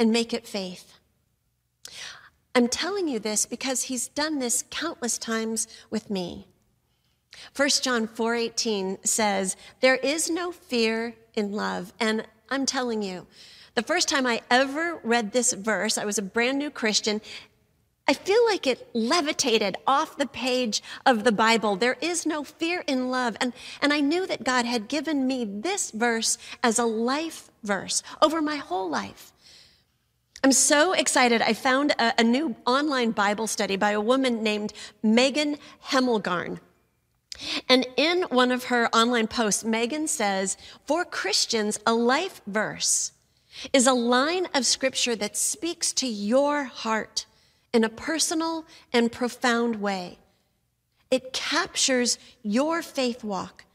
and 0.00 0.10
make 0.10 0.34
it 0.34 0.48
faith. 0.48 0.94
I'm 2.56 2.66
telling 2.66 3.06
you 3.06 3.20
this 3.20 3.46
because 3.46 3.84
he's 3.84 4.08
done 4.08 4.40
this 4.40 4.64
countless 4.68 5.16
times 5.16 5.68
with 5.90 6.10
me. 6.10 6.48
1 7.54 7.84
John 7.84 8.08
4:18 8.08 8.98
says, 9.04 9.54
"There 9.80 9.94
is 9.94 10.28
no 10.28 10.50
fear 10.50 11.14
in 11.36 11.52
love." 11.52 11.92
And 12.00 12.26
I'm 12.50 12.66
telling 12.66 13.00
you, 13.00 13.28
the 13.76 13.84
first 13.84 14.08
time 14.08 14.26
I 14.26 14.42
ever 14.50 14.96
read 15.04 15.30
this 15.30 15.52
verse, 15.52 15.96
I 15.96 16.04
was 16.04 16.18
a 16.18 16.22
brand 16.22 16.58
new 16.58 16.70
Christian, 16.72 17.20
I 18.08 18.14
feel 18.14 18.44
like 18.46 18.66
it 18.68 18.88
levitated 18.94 19.76
off 19.86 20.16
the 20.16 20.26
page 20.26 20.80
of 21.04 21.24
the 21.24 21.32
Bible. 21.32 21.74
There 21.74 21.96
is 22.00 22.24
no 22.24 22.44
fear 22.44 22.84
in 22.86 23.10
love. 23.10 23.36
And, 23.40 23.52
and 23.82 23.92
I 23.92 24.00
knew 24.00 24.26
that 24.28 24.44
God 24.44 24.64
had 24.64 24.86
given 24.86 25.26
me 25.26 25.44
this 25.44 25.90
verse 25.90 26.38
as 26.62 26.78
a 26.78 26.84
life 26.84 27.50
verse 27.64 28.04
over 28.22 28.40
my 28.40 28.56
whole 28.56 28.88
life. 28.88 29.32
I'm 30.44 30.52
so 30.52 30.92
excited. 30.92 31.42
I 31.42 31.52
found 31.52 31.92
a, 31.98 32.20
a 32.20 32.22
new 32.22 32.54
online 32.64 33.10
Bible 33.10 33.48
study 33.48 33.76
by 33.76 33.90
a 33.90 34.00
woman 34.00 34.40
named 34.42 34.72
Megan 35.02 35.56
Hemmelgarn. 35.86 36.60
And 37.68 37.86
in 37.96 38.22
one 38.24 38.52
of 38.52 38.64
her 38.64 38.88
online 38.94 39.26
posts, 39.26 39.64
Megan 39.64 40.06
says, 40.06 40.56
For 40.86 41.04
Christians, 41.04 41.80
a 41.84 41.92
life 41.92 42.40
verse 42.46 43.10
is 43.72 43.88
a 43.88 43.92
line 43.92 44.46
of 44.54 44.64
scripture 44.64 45.16
that 45.16 45.36
speaks 45.36 45.92
to 45.94 46.06
your 46.06 46.64
heart 46.64 47.26
in 47.76 47.84
a 47.84 47.90
personal 47.90 48.64
and 48.90 49.12
profound 49.12 49.76
way. 49.76 50.18
It 51.10 51.34
captures 51.34 52.18
your 52.42 52.80
faith 52.80 53.22
walk 53.22 53.66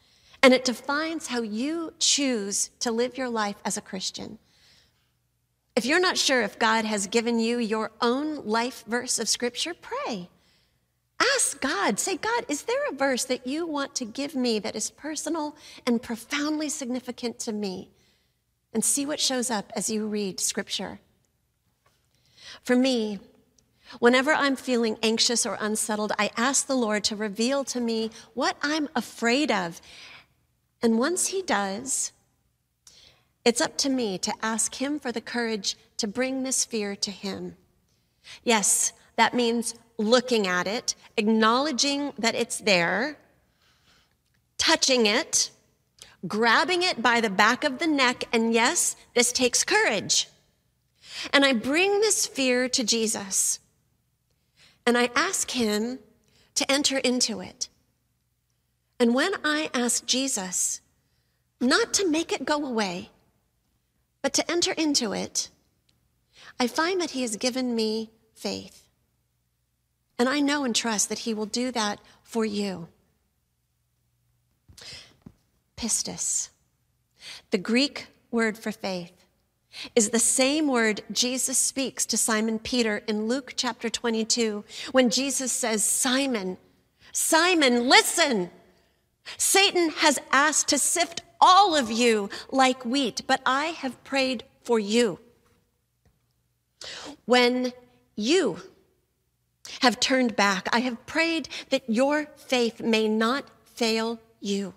and 0.41 0.55
it 0.55 0.65
defines 0.65 1.27
how 1.27 1.43
you 1.43 1.93
choose 1.99 2.71
to 2.79 2.91
live 2.91 3.15
your 3.15 3.29
life 3.29 3.57
as 3.63 3.77
a 3.77 3.81
Christian. 3.81 4.39
If 5.75 5.85
you're 5.85 5.99
not 5.99 6.17
sure 6.17 6.41
if 6.41 6.57
God 6.57 6.83
has 6.83 7.05
given 7.05 7.39
you 7.39 7.59
your 7.59 7.91
own 8.01 8.43
life 8.43 8.83
verse 8.87 9.19
of 9.19 9.29
scripture, 9.29 9.75
pray. 9.79 10.29
Ask 11.35 11.61
God. 11.61 11.99
Say, 11.99 12.17
God, 12.17 12.45
is 12.49 12.63
there 12.63 12.89
a 12.89 12.95
verse 12.95 13.25
that 13.25 13.45
you 13.45 13.67
want 13.67 13.93
to 13.95 14.05
give 14.05 14.33
me 14.33 14.57
that 14.57 14.75
is 14.75 14.89
personal 14.89 15.55
and 15.85 16.01
profoundly 16.01 16.69
significant 16.69 17.37
to 17.41 17.53
me? 17.53 17.91
And 18.73 18.83
see 18.83 19.05
what 19.05 19.19
shows 19.19 19.51
up 19.51 19.71
as 19.75 19.91
you 19.91 20.07
read 20.07 20.39
scripture. 20.39 20.99
For 22.63 22.75
me, 22.75 23.19
Whenever 23.99 24.33
I'm 24.33 24.55
feeling 24.55 24.97
anxious 25.03 25.45
or 25.45 25.57
unsettled, 25.59 26.13
I 26.17 26.31
ask 26.37 26.67
the 26.67 26.75
Lord 26.75 27.03
to 27.05 27.15
reveal 27.15 27.63
to 27.65 27.79
me 27.79 28.11
what 28.33 28.57
I'm 28.61 28.89
afraid 28.95 29.51
of. 29.51 29.81
And 30.81 30.97
once 30.97 31.27
He 31.27 31.41
does, 31.41 32.11
it's 33.43 33.61
up 33.61 33.77
to 33.79 33.89
me 33.89 34.17
to 34.19 34.33
ask 34.41 34.75
Him 34.75 34.99
for 34.99 35.11
the 35.11 35.21
courage 35.21 35.77
to 35.97 36.07
bring 36.07 36.43
this 36.43 36.65
fear 36.65 36.95
to 36.95 37.11
Him. 37.11 37.57
Yes, 38.43 38.93
that 39.15 39.33
means 39.33 39.75
looking 39.97 40.47
at 40.47 40.67
it, 40.67 40.95
acknowledging 41.17 42.13
that 42.17 42.35
it's 42.35 42.59
there, 42.59 43.17
touching 44.57 45.05
it, 45.05 45.51
grabbing 46.27 46.83
it 46.83 47.01
by 47.01 47.19
the 47.21 47.29
back 47.29 47.63
of 47.63 47.79
the 47.79 47.87
neck, 47.87 48.23
and 48.31 48.53
yes, 48.53 48.95
this 49.15 49.31
takes 49.31 49.63
courage. 49.63 50.27
And 51.33 51.43
I 51.43 51.53
bring 51.53 51.99
this 52.01 52.25
fear 52.25 52.69
to 52.69 52.83
Jesus, 52.83 53.59
and 54.91 54.97
I 54.97 55.09
ask 55.15 55.51
Him 55.51 55.99
to 56.55 56.69
enter 56.69 56.97
into 56.97 57.39
it. 57.39 57.69
And 58.99 59.15
when 59.15 59.31
I 59.41 59.69
ask 59.73 60.05
Jesus 60.05 60.81
not 61.61 61.93
to 61.93 62.09
make 62.09 62.33
it 62.33 62.43
go 62.43 62.65
away, 62.65 63.09
but 64.21 64.33
to 64.33 64.51
enter 64.51 64.73
into 64.73 65.13
it, 65.13 65.47
I 66.59 66.67
find 66.67 66.99
that 66.99 67.11
He 67.11 67.21
has 67.21 67.37
given 67.37 67.73
me 67.73 68.09
faith. 68.35 68.85
And 70.19 70.27
I 70.27 70.41
know 70.41 70.65
and 70.65 70.75
trust 70.75 71.07
that 71.07 71.19
He 71.19 71.33
will 71.33 71.45
do 71.45 71.71
that 71.71 72.01
for 72.21 72.43
you. 72.43 72.89
Pistis, 75.77 76.49
the 77.51 77.57
Greek 77.57 78.07
word 78.29 78.57
for 78.57 78.73
faith, 78.73 79.20
is 79.95 80.09
the 80.09 80.19
same 80.19 80.67
word 80.67 81.01
Jesus 81.11 81.57
speaks 81.57 82.05
to 82.07 82.17
Simon 82.17 82.59
Peter 82.59 83.03
in 83.07 83.27
Luke 83.27 83.53
chapter 83.55 83.89
22 83.89 84.63
when 84.91 85.09
Jesus 85.09 85.51
says, 85.51 85.83
Simon, 85.83 86.57
Simon, 87.11 87.87
listen. 87.87 88.49
Satan 89.37 89.89
has 89.97 90.19
asked 90.31 90.67
to 90.69 90.77
sift 90.77 91.21
all 91.39 91.75
of 91.75 91.91
you 91.91 92.29
like 92.51 92.85
wheat, 92.85 93.21
but 93.27 93.41
I 93.45 93.67
have 93.67 94.03
prayed 94.03 94.43
for 94.63 94.79
you. 94.79 95.19
When 97.25 97.73
you 98.15 98.57
have 99.81 99.99
turned 99.99 100.35
back, 100.35 100.67
I 100.73 100.79
have 100.79 101.05
prayed 101.05 101.49
that 101.69 101.89
your 101.89 102.27
faith 102.35 102.81
may 102.81 103.07
not 103.07 103.45
fail 103.65 104.19
you. 104.39 104.73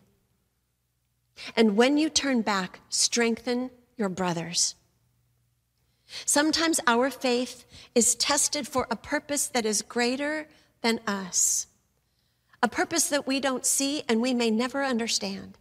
And 1.57 1.77
when 1.77 1.99
you 1.99 2.09
turn 2.09 2.43
back, 2.43 2.81
strengthen 2.89 3.71
your 3.97 4.09
brothers. 4.09 4.77
Sometimes 6.25 6.81
our 6.87 7.11
faith 7.11 7.65
is 7.95 8.15
tested 8.15 8.67
for 8.67 8.87
a 8.91 8.97
purpose 8.97 9.47
that 9.49 9.67
is 9.67 9.83
greater 9.83 10.49
than 10.83 11.01
us, 11.07 11.67
a 12.63 12.69
purpose 12.69 13.09
that 13.09 13.27
we 13.27 13.41
don't 13.41 13.67
see 13.67 14.03
and 14.09 14.21
we 14.21 14.35
may 14.35 14.51
never 14.51 14.85
understand. 14.85 15.59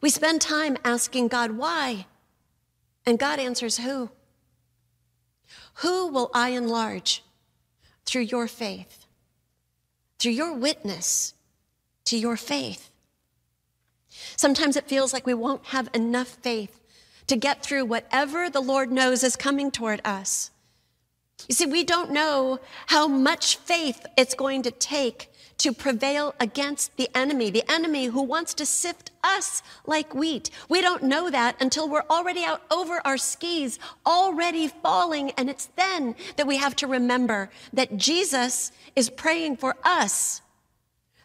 We 0.00 0.10
spend 0.10 0.40
time 0.40 0.76
asking 0.84 1.28
God, 1.28 1.52
why? 1.52 2.06
And 3.04 3.18
God 3.18 3.38
answers, 3.38 3.78
who? 3.78 4.10
Who 5.74 6.08
will 6.08 6.30
I 6.34 6.50
enlarge 6.50 7.22
through 8.04 8.22
your 8.22 8.48
faith, 8.48 9.06
through 10.18 10.32
your 10.32 10.54
witness 10.54 11.34
to 12.06 12.16
your 12.16 12.36
faith? 12.36 12.90
Sometimes 14.36 14.76
it 14.76 14.88
feels 14.88 15.12
like 15.12 15.26
we 15.26 15.34
won't 15.34 15.66
have 15.66 15.88
enough 15.94 16.28
faith 16.28 16.80
to 17.26 17.36
get 17.36 17.62
through 17.62 17.84
whatever 17.84 18.48
the 18.50 18.60
Lord 18.60 18.90
knows 18.90 19.22
is 19.24 19.36
coming 19.36 19.70
toward 19.70 20.00
us. 20.04 20.50
You 21.48 21.54
see, 21.54 21.66
we 21.66 21.84
don't 21.84 22.10
know 22.10 22.60
how 22.86 23.06
much 23.06 23.56
faith 23.56 24.04
it's 24.16 24.34
going 24.34 24.62
to 24.62 24.70
take 24.70 25.30
to 25.58 25.72
prevail 25.72 26.34
against 26.38 26.96
the 26.96 27.08
enemy, 27.14 27.50
the 27.50 27.64
enemy 27.70 28.06
who 28.06 28.22
wants 28.22 28.52
to 28.54 28.66
sift 28.66 29.10
us 29.24 29.62
like 29.86 30.14
wheat. 30.14 30.50
We 30.68 30.80
don't 30.80 31.02
know 31.02 31.30
that 31.30 31.60
until 31.60 31.88
we're 31.88 32.04
already 32.10 32.44
out 32.44 32.62
over 32.70 33.00
our 33.06 33.16
skis, 33.16 33.78
already 34.04 34.68
falling. 34.68 35.30
And 35.32 35.48
it's 35.48 35.66
then 35.76 36.14
that 36.36 36.46
we 36.46 36.58
have 36.58 36.76
to 36.76 36.86
remember 36.86 37.50
that 37.72 37.96
Jesus 37.96 38.70
is 38.94 39.08
praying 39.08 39.56
for 39.56 39.76
us 39.82 40.42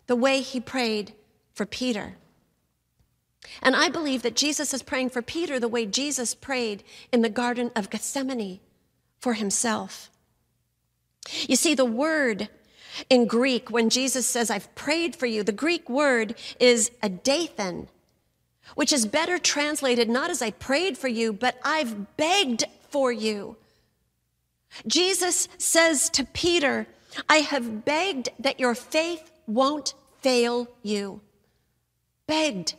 the 0.08 0.16
way 0.16 0.42
he 0.42 0.60
prayed 0.60 1.14
for 1.54 1.66
Peter. 1.66 2.16
And 3.62 3.76
I 3.76 3.90
believe 3.90 4.22
that 4.22 4.36
Jesus 4.36 4.74
is 4.74 4.84
praying 4.84 5.10
for 5.10 5.22
Peter 5.22 5.60
the 5.60 5.68
way 5.68 5.86
Jesus 5.86 6.34
prayed 6.36 6.84
in 7.12 7.22
the 7.22 7.30
Garden 7.30 7.72
of 7.76 7.90
Gethsemane 7.90 8.60
for 9.20 9.34
himself. 9.34 10.10
You 11.48 11.56
see, 11.56 11.76
the 11.76 11.86
word 11.86 12.50
in 13.10 13.28
Greek, 13.28 13.70
when 13.70 13.90
Jesus 13.90 14.28
says, 14.28 14.50
I've 14.50 14.74
prayed 14.76 15.16
for 15.16 15.26
you, 15.26 15.44
the 15.44 15.52
Greek 15.52 15.90
word 15.90 16.36
is 16.60 16.92
adathen, 17.02 17.88
which 18.76 18.92
is 18.94 19.06
better 19.06 19.38
translated 19.38 20.10
not 20.10 20.30
as 20.30 20.42
I 20.42 20.52
prayed 20.52 20.98
for 20.98 21.08
you, 21.08 21.34
but 21.34 21.58
I've 21.64 22.18
begged 22.18 22.66
for 22.90 23.12
you. 23.12 23.58
Jesus 24.88 25.48
says 25.58 26.10
to 26.12 26.24
Peter, 26.26 26.88
I 27.28 27.38
have 27.38 27.84
begged 27.86 28.30
that 28.40 28.60
your 28.60 28.76
faith 28.76 29.32
won't 29.46 29.94
fail 30.22 30.68
you. 30.82 31.22
Begged 32.28 32.76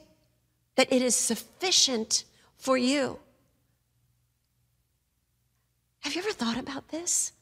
that 0.76 0.92
it 0.92 1.02
is 1.02 1.14
sufficient 1.14 2.24
for 2.56 2.76
you. 2.76 3.18
Have 6.00 6.14
you 6.14 6.22
ever 6.22 6.32
thought 6.32 6.58
about 6.58 6.88
this? 6.88 7.32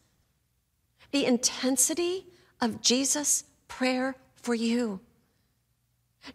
The 1.12 1.26
intensity 1.26 2.26
of 2.60 2.82
Jesus' 2.82 3.44
prayer 3.68 4.16
for 4.36 4.54
you. 4.54 5.00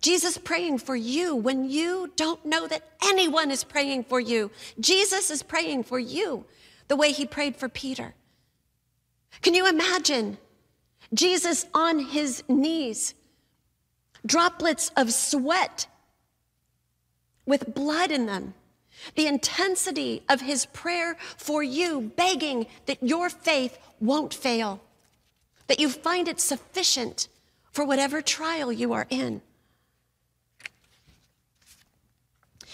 Jesus 0.01 0.37
praying 0.37 0.79
for 0.79 0.95
you 0.95 1.35
when 1.35 1.69
you 1.69 2.11
don't 2.15 2.43
know 2.45 2.67
that 2.67 2.83
anyone 3.03 3.51
is 3.51 3.63
praying 3.63 4.05
for 4.05 4.19
you. 4.19 4.49
Jesus 4.79 5.29
is 5.29 5.43
praying 5.43 5.83
for 5.83 5.99
you 5.99 6.45
the 6.87 6.95
way 6.95 7.11
he 7.11 7.25
prayed 7.25 7.55
for 7.55 7.69
Peter. 7.69 8.15
Can 9.41 9.53
you 9.53 9.67
imagine 9.67 10.37
Jesus 11.13 11.65
on 11.73 11.99
his 11.99 12.43
knees, 12.47 13.13
droplets 14.25 14.91
of 14.97 15.13
sweat 15.13 15.87
with 17.45 17.73
blood 17.73 18.11
in 18.11 18.25
them? 18.25 18.53
The 19.15 19.27
intensity 19.27 20.23
of 20.29 20.41
his 20.41 20.65
prayer 20.67 21.17
for 21.37 21.61
you, 21.61 22.11
begging 22.15 22.67
that 22.85 23.03
your 23.03 23.29
faith 23.29 23.77
won't 23.99 24.33
fail 24.33 24.81
that 25.67 25.79
you 25.79 25.89
find 25.89 26.27
it 26.27 26.39
sufficient 26.39 27.27
for 27.71 27.85
whatever 27.85 28.21
trial 28.21 28.71
you 28.71 28.93
are 28.93 29.07
in. 29.09 29.41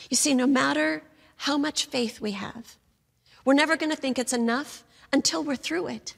You 0.09 0.17
see, 0.17 0.33
no 0.33 0.45
matter 0.45 1.03
how 1.37 1.57
much 1.57 1.85
faith 1.85 2.19
we 2.19 2.31
have, 2.31 2.75
we're 3.45 3.53
never 3.53 3.77
going 3.77 3.89
to 3.89 3.95
think 3.95 4.19
it's 4.19 4.33
enough 4.33 4.83
until 5.13 5.43
we're 5.43 5.55
through 5.55 5.87
it. 5.87 6.15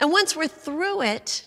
And 0.00 0.10
once 0.10 0.34
we're 0.34 0.48
through 0.48 1.02
it, 1.02 1.46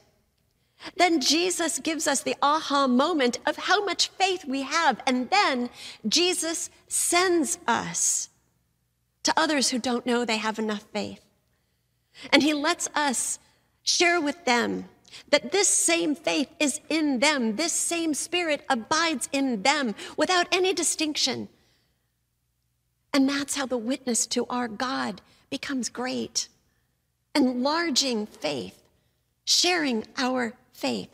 then 0.97 1.21
Jesus 1.21 1.79
gives 1.79 2.07
us 2.07 2.21
the 2.21 2.35
aha 2.41 2.87
moment 2.87 3.39
of 3.45 3.57
how 3.57 3.83
much 3.83 4.09
faith 4.09 4.45
we 4.45 4.61
have. 4.61 5.01
And 5.07 5.29
then 5.29 5.69
Jesus 6.07 6.69
sends 6.87 7.57
us 7.67 8.29
to 9.23 9.33
others 9.37 9.69
who 9.69 9.79
don't 9.79 10.05
know 10.05 10.25
they 10.25 10.37
have 10.37 10.59
enough 10.59 10.83
faith. 10.93 11.21
And 12.31 12.43
he 12.43 12.53
lets 12.53 12.87
us 12.95 13.39
Share 13.85 14.19
with 14.19 14.43
them 14.45 14.89
that 15.29 15.51
this 15.51 15.69
same 15.69 16.15
faith 16.15 16.49
is 16.59 16.81
in 16.89 17.19
them, 17.19 17.55
this 17.55 17.71
same 17.71 18.15
spirit 18.15 18.65
abides 18.67 19.29
in 19.31 19.61
them 19.61 19.93
without 20.17 20.47
any 20.51 20.73
distinction. 20.73 21.47
And 23.13 23.29
that's 23.29 23.55
how 23.55 23.67
the 23.67 23.77
witness 23.77 24.25
to 24.27 24.47
our 24.47 24.67
God 24.67 25.21
becomes 25.51 25.87
great. 25.87 26.49
Enlarging 27.35 28.25
faith, 28.25 28.81
sharing 29.45 30.05
our 30.17 30.53
faith. 30.73 31.09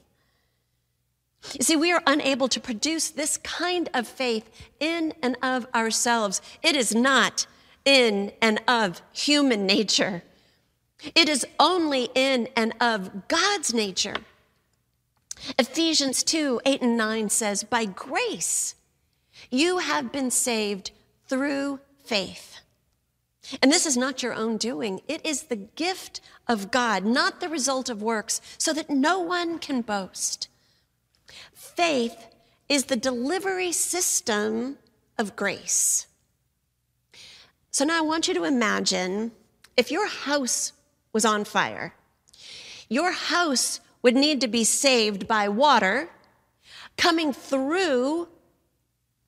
You 1.53 1.63
see, 1.63 1.75
we 1.75 1.91
are 1.91 2.03
unable 2.05 2.47
to 2.49 2.59
produce 2.59 3.09
this 3.09 3.37
kind 3.37 3.89
of 3.93 4.07
faith 4.07 4.49
in 4.79 5.13
and 5.21 5.37
of 5.41 5.67
ourselves. 5.73 6.41
It 6.61 6.75
is 6.75 6.93
not 6.93 7.45
in 7.83 8.31
and 8.41 8.61
of 8.67 9.01
human 9.11 9.65
nature. 9.65 10.23
It 11.15 11.27
is 11.27 11.45
only 11.59 12.09
in 12.13 12.47
and 12.55 12.73
of 12.79 13.27
God's 13.27 13.73
nature. 13.73 14.15
Ephesians 15.57 16.23
2 16.23 16.61
8 16.63 16.81
and 16.81 16.97
9 16.97 17.29
says, 17.29 17.63
By 17.63 17.85
grace 17.85 18.75
you 19.49 19.79
have 19.79 20.11
been 20.11 20.29
saved 20.29 20.91
through 21.27 21.79
faith. 22.03 22.50
And 23.61 23.71
this 23.71 23.85
is 23.85 23.97
not 23.97 24.21
your 24.21 24.33
own 24.33 24.57
doing, 24.57 25.01
it 25.07 25.25
is 25.25 25.43
the 25.43 25.55
gift 25.55 26.21
of 26.47 26.71
God, 26.71 27.03
not 27.03 27.39
the 27.39 27.49
result 27.49 27.89
of 27.89 28.01
works, 28.01 28.39
so 28.57 28.71
that 28.73 28.89
no 28.89 29.19
one 29.19 29.57
can 29.57 29.81
boast. 29.81 30.47
Faith 31.53 32.27
is 32.69 32.85
the 32.85 32.95
delivery 32.95 33.71
system 33.71 34.77
of 35.17 35.35
grace. 35.35 36.07
So 37.71 37.85
now 37.85 37.99
I 37.99 38.01
want 38.01 38.27
you 38.27 38.33
to 38.33 38.43
imagine 38.43 39.31
if 39.75 39.91
your 39.91 40.07
house 40.07 40.73
was 41.13 41.25
on 41.25 41.45
fire. 41.45 41.93
Your 42.89 43.11
house 43.11 43.79
would 44.01 44.15
need 44.15 44.41
to 44.41 44.47
be 44.47 44.63
saved 44.63 45.27
by 45.27 45.47
water 45.47 46.09
coming 46.97 47.33
through 47.33 48.27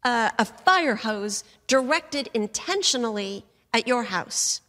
a, 0.03 0.31
a 0.37 0.45
fire 0.45 0.95
hose 0.95 1.43
directed 1.67 2.29
intentionally 2.33 3.45
at 3.73 3.87
your 3.87 4.03
house. 4.03 4.61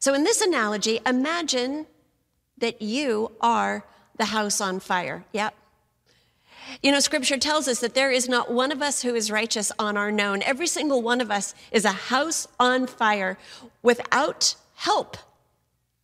So, 0.00 0.12
in 0.12 0.24
this 0.24 0.40
analogy, 0.40 1.00
imagine 1.06 1.86
that 2.58 2.82
you 2.82 3.32
are 3.40 3.84
the 4.18 4.26
house 4.26 4.60
on 4.60 4.80
fire. 4.80 5.24
Yep. 5.32 5.54
You 6.82 6.92
know, 6.92 7.00
scripture 7.00 7.38
tells 7.38 7.68
us 7.68 7.80
that 7.80 7.94
there 7.94 8.10
is 8.10 8.28
not 8.28 8.52
one 8.52 8.72
of 8.72 8.82
us 8.82 9.02
who 9.02 9.14
is 9.14 9.30
righteous 9.30 9.70
on 9.78 9.96
our 9.96 10.10
known. 10.10 10.42
Every 10.42 10.66
single 10.66 11.02
one 11.02 11.20
of 11.20 11.30
us 11.30 11.54
is 11.70 11.84
a 11.84 11.92
house 11.92 12.48
on 12.58 12.86
fire 12.86 13.38
without 13.82 14.56
help 14.74 15.16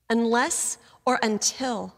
unless 0.09 0.79
or 1.05 1.18
until 1.22 1.94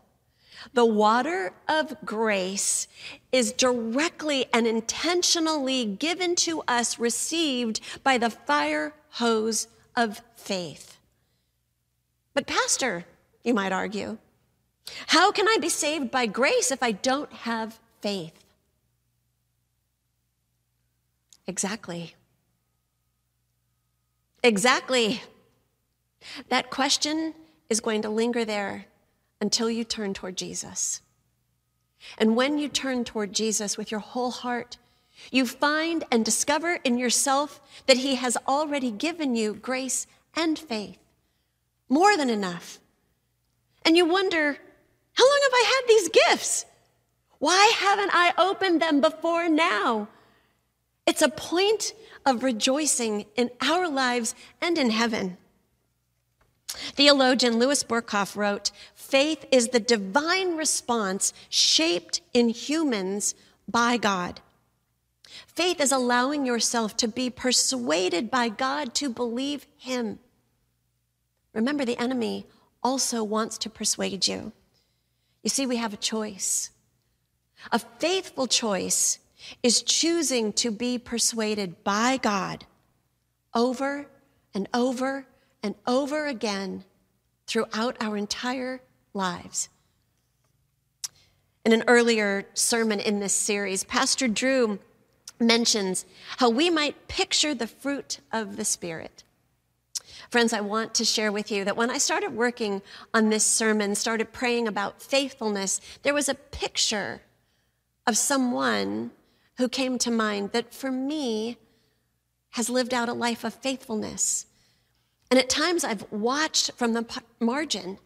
the 0.74 0.86
water 0.86 1.52
of 1.68 1.94
grace 2.04 2.86
is 3.32 3.52
directly 3.52 4.46
and 4.52 4.66
intentionally 4.66 5.84
given 5.84 6.36
to 6.36 6.62
us, 6.68 6.98
received 6.98 7.80
by 8.02 8.16
the 8.18 8.30
fire 8.30 8.94
hose 9.10 9.66
of 9.96 10.22
faith. 10.36 10.98
But, 12.34 12.46
Pastor, 12.46 13.04
you 13.44 13.54
might 13.54 13.72
argue, 13.72 14.18
how 15.08 15.32
can 15.32 15.48
I 15.48 15.58
be 15.60 15.68
saved 15.68 16.10
by 16.10 16.26
grace 16.26 16.70
if 16.70 16.82
I 16.82 16.92
don't 16.92 17.32
have 17.32 17.78
faith? 18.00 18.32
Exactly. 21.46 22.14
Exactly. 24.42 25.22
That 26.48 26.70
question 26.70 27.34
is 27.68 27.80
going 27.80 28.02
to 28.02 28.08
linger 28.08 28.44
there 28.44 28.86
until 29.40 29.70
you 29.70 29.84
turn 29.84 30.14
toward 30.14 30.36
Jesus. 30.36 31.00
And 32.18 32.36
when 32.36 32.58
you 32.58 32.68
turn 32.68 33.04
toward 33.04 33.32
Jesus 33.32 33.76
with 33.76 33.90
your 33.90 34.00
whole 34.00 34.30
heart, 34.30 34.78
you 35.30 35.46
find 35.46 36.04
and 36.10 36.24
discover 36.24 36.78
in 36.84 36.98
yourself 36.98 37.60
that 37.86 37.98
He 37.98 38.16
has 38.16 38.36
already 38.48 38.90
given 38.90 39.34
you 39.34 39.54
grace 39.54 40.06
and 40.34 40.58
faith, 40.58 40.98
more 41.88 42.16
than 42.16 42.30
enough. 42.30 42.80
And 43.84 43.96
you 43.96 44.06
wonder, 44.06 44.56
how 45.14 45.24
long 45.24 45.40
have 45.42 45.52
I 45.52 45.72
had 45.74 45.88
these 45.88 46.08
gifts? 46.08 46.66
Why 47.38 47.72
haven't 47.76 48.10
I 48.14 48.32
opened 48.38 48.80
them 48.80 49.00
before 49.00 49.48
now? 49.48 50.08
It's 51.06 51.22
a 51.22 51.28
point 51.28 51.92
of 52.24 52.44
rejoicing 52.44 53.26
in 53.34 53.50
our 53.60 53.88
lives 53.88 54.34
and 54.60 54.78
in 54.78 54.90
heaven. 54.90 55.36
Theologian 56.68 57.58
Louis 57.58 57.82
Berkhof 57.84 58.36
wrote 58.36 58.70
Faith 58.94 59.44
is 59.50 59.68
the 59.68 59.80
divine 59.80 60.56
response 60.56 61.32
shaped 61.48 62.20
in 62.32 62.48
humans 62.48 63.34
by 63.68 63.96
God. 63.96 64.40
Faith 65.46 65.80
is 65.80 65.92
allowing 65.92 66.46
yourself 66.46 66.96
to 66.98 67.08
be 67.08 67.30
persuaded 67.30 68.30
by 68.30 68.48
God 68.48 68.94
to 68.94 69.10
believe 69.10 69.66
Him. 69.76 70.18
Remember, 71.52 71.84
the 71.84 72.00
enemy 72.00 72.46
also 72.82 73.22
wants 73.22 73.58
to 73.58 73.70
persuade 73.70 74.26
you. 74.26 74.52
You 75.42 75.50
see, 75.50 75.66
we 75.66 75.76
have 75.76 75.92
a 75.92 75.98
choice. 75.98 76.70
A 77.70 77.78
faithful 77.78 78.46
choice 78.46 79.18
is 79.62 79.82
choosing 79.82 80.52
to 80.54 80.70
be 80.70 80.98
persuaded 80.98 81.82
by 81.84 82.16
God 82.16 82.64
over 83.54 84.06
and 84.54 84.68
over 84.72 85.26
and 85.62 85.74
over 85.86 86.26
again 86.26 86.84
throughout 87.46 87.96
our 88.00 88.16
entire 88.16 88.80
lives. 89.14 89.68
In 91.64 91.72
an 91.72 91.84
earlier 91.86 92.46
sermon 92.54 92.98
in 92.98 93.20
this 93.20 93.34
series, 93.34 93.84
Pastor 93.84 94.26
Drew 94.26 94.80
mentions 95.42 96.04
how 96.38 96.48
we 96.48 96.70
might 96.70 97.08
picture 97.08 97.54
the 97.54 97.66
fruit 97.66 98.20
of 98.32 98.56
the 98.56 98.64
Spirit. 98.64 99.24
Friends, 100.30 100.52
I 100.52 100.62
want 100.62 100.94
to 100.94 101.04
share 101.04 101.30
with 101.30 101.50
you 101.50 101.64
that 101.64 101.76
when 101.76 101.90
I 101.90 101.98
started 101.98 102.34
working 102.34 102.80
on 103.12 103.28
this 103.28 103.44
sermon, 103.44 103.94
started 103.94 104.32
praying 104.32 104.66
about 104.66 105.02
faithfulness, 105.02 105.80
there 106.02 106.14
was 106.14 106.28
a 106.28 106.34
picture 106.34 107.20
of 108.06 108.16
someone 108.16 109.10
who 109.58 109.68
came 109.68 109.98
to 109.98 110.10
mind 110.10 110.52
that 110.52 110.72
for 110.72 110.90
me 110.90 111.58
has 112.52 112.70
lived 112.70 112.94
out 112.94 113.08
a 113.08 113.12
life 113.12 113.44
of 113.44 113.54
faithfulness. 113.54 114.46
And 115.30 115.38
at 115.38 115.48
times 115.48 115.84
I've 115.84 116.10
watched 116.10 116.72
from 116.72 116.94
the 116.94 117.22
margin, 117.40 117.98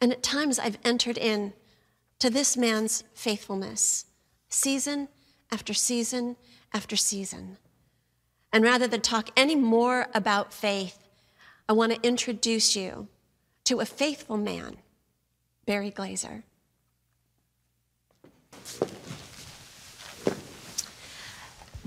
and 0.00 0.12
at 0.12 0.22
times 0.22 0.58
I've 0.58 0.78
entered 0.84 1.18
in 1.18 1.52
to 2.18 2.30
this 2.30 2.56
man's 2.56 3.04
faithfulness, 3.14 4.06
season 4.48 5.08
after 5.50 5.72
season 5.72 6.36
after 6.72 6.96
season. 6.96 7.56
And 8.52 8.64
rather 8.64 8.86
than 8.86 9.00
talk 9.00 9.30
any 9.36 9.56
more 9.56 10.06
about 10.14 10.52
faith, 10.52 10.98
I 11.68 11.72
want 11.72 11.92
to 11.92 12.06
introduce 12.06 12.74
you 12.74 13.08
to 13.64 13.80
a 13.80 13.84
faithful 13.84 14.38
man, 14.38 14.78
Barry 15.66 15.90
Glazer. 15.90 16.42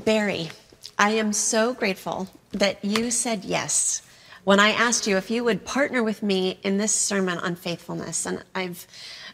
Barry, 0.06 0.50
I 0.98 1.12
am 1.12 1.34
so 1.34 1.74
grateful 1.74 2.28
that 2.52 2.84
you 2.84 3.12
said 3.12 3.44
yes 3.44 4.02
when 4.44 4.60
I 4.60 4.70
asked 4.70 5.08
you 5.08 5.17
if 5.17 5.30
you 5.30 5.44
would 5.44 5.65
partner 5.65 6.04
with 6.04 6.24
me 6.24 6.60
in 6.63 6.78
this 6.78 6.94
sermon 6.94 7.38
on 7.38 7.56
faithfulness. 7.56 8.26
And 8.26 8.44
I've 8.56 8.88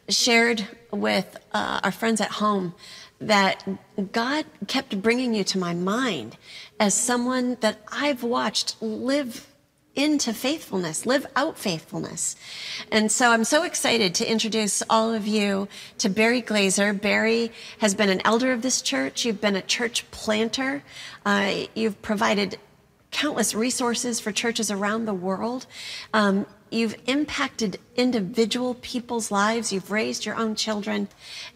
shared 0.10 0.68
with 0.92 1.38
uh, 1.54 1.82
our 1.84 1.92
friends 1.92 2.22
at 2.22 2.32
home 2.32 2.74
that 3.20 3.68
God 4.12 4.46
kept 4.68 5.02
bringing 5.02 5.34
you 5.34 5.44
to 5.46 5.58
my 5.58 5.74
mind 5.74 6.38
as 6.80 6.94
someone 6.94 7.58
that 7.62 7.80
I've 7.92 8.24
watched 8.24 8.82
live 8.82 9.48
into 9.96 10.32
faithfulness, 10.32 11.08
live 11.08 11.26
out 11.36 11.58
faithfulness. 11.58 12.36
And 12.92 13.12
so 13.12 13.32
I'm 13.32 13.44
so 13.44 13.64
excited 13.64 14.14
to 14.16 14.32
introduce 14.32 14.84
all 14.92 15.12
of 15.12 15.26
you 15.26 15.68
to 15.98 16.08
Barry 16.08 16.42
Glazer. 16.42 17.00
Barry 17.00 17.52
has 17.80 17.96
been 17.96 18.10
an 18.10 18.22
elder 18.24 18.52
of 18.52 18.62
this 18.62 18.84
church. 18.84 19.26
You've 19.26 19.42
been 19.42 19.56
a 19.56 19.62
church 19.62 20.10
planter. 20.12 20.84
Uh, 21.26 21.66
you've 21.74 22.00
provided 22.04 22.60
countless 23.10 23.56
resources 23.56 24.20
for 24.20 24.32
churches 24.32 24.70
around 24.70 25.06
the 25.06 25.14
world. 25.16 25.66
Um, 26.14 26.46
you've 26.72 26.96
impacted 27.08 27.80
individual 27.96 28.76
people's 28.76 29.32
lives. 29.32 29.72
You've 29.72 29.92
raised 29.92 30.26
your 30.26 30.36
own 30.36 30.56
children. 30.56 31.08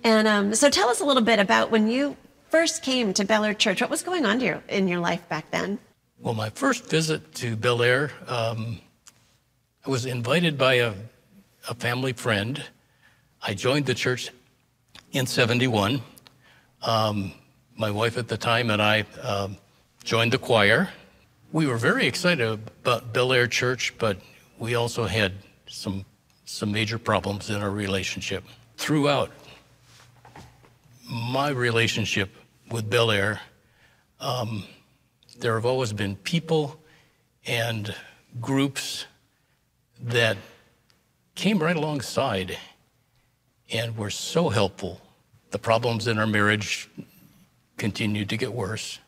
And 0.04 0.28
um, 0.28 0.56
so 0.56 0.70
tell 0.70 0.90
us 0.90 1.00
a 1.00 1.06
little 1.06 1.24
bit 1.24 1.40
about 1.40 1.72
when 1.72 1.88
you 1.88 2.18
first 2.50 2.84
came 2.84 3.14
to 3.14 3.26
Bel 3.26 3.44
Air 3.44 3.54
Church. 3.54 3.82
What 3.82 3.90
was 3.90 4.04
going 4.04 4.26
on 4.26 4.40
your, 4.40 4.64
in 4.70 4.88
your 4.88 5.00
life 5.00 5.28
back 5.30 5.50
then? 5.52 5.80
Well, 6.20 6.34
my 6.34 6.50
first 6.50 6.90
visit 6.90 7.34
to 7.36 7.56
Bel 7.56 7.82
Air, 7.82 8.12
um, 8.28 8.80
I 9.86 9.90
was 9.90 10.06
invited 10.06 10.58
by 10.58 10.76
a, 10.76 10.94
a 11.68 11.76
family 11.76 12.14
friend. 12.14 12.64
I 13.42 13.54
joined 13.54 13.86
the 13.88 13.96
church 13.96 14.30
in 15.12 15.26
71. 15.26 16.02
Um, 16.84 17.32
my 17.76 17.90
wife 17.90 18.18
at 18.18 18.28
the 18.28 18.38
time 18.38 18.70
and 18.70 18.82
I 18.82 19.06
um, 19.24 19.58
joined 20.04 20.34
the 20.34 20.38
choir 20.38 20.90
we 21.52 21.68
were 21.68 21.78
very 21.78 22.08
excited 22.08 22.48
about 22.48 23.14
Bel 23.14 23.34
Air 23.34 23.48
Church, 23.48 23.94
but 23.98 24.18
we 24.62 24.76
also 24.76 25.06
had 25.06 25.34
some 25.68 26.06
some 26.46 26.72
major 26.72 27.00
problems 27.00 27.50
in 27.50 27.56
our 27.56 27.72
relationship. 27.72 28.44
Throughout 28.78 29.32
my 31.10 31.50
relationship 31.50 32.30
with 32.70 32.90
Bel 32.90 33.10
Air, 33.10 33.42
um, 34.20 34.64
there 35.40 35.56
have 35.56 35.66
always 35.66 35.94
been 35.94 36.16
people 36.16 36.80
and 37.48 37.96
groups 38.40 39.06
that 40.00 40.38
came 41.34 41.58
right 41.58 41.76
alongside 41.76 42.58
and 43.74 43.98
were 43.98 44.12
so 44.12 44.50
helpful. 44.50 45.02
The 45.50 45.60
problems 45.60 46.08
in 46.08 46.20
our 46.20 46.28
marriage 46.28 46.88
continued 47.78 48.30
to 48.30 48.38
get 48.38 48.54
worse. 48.54 49.00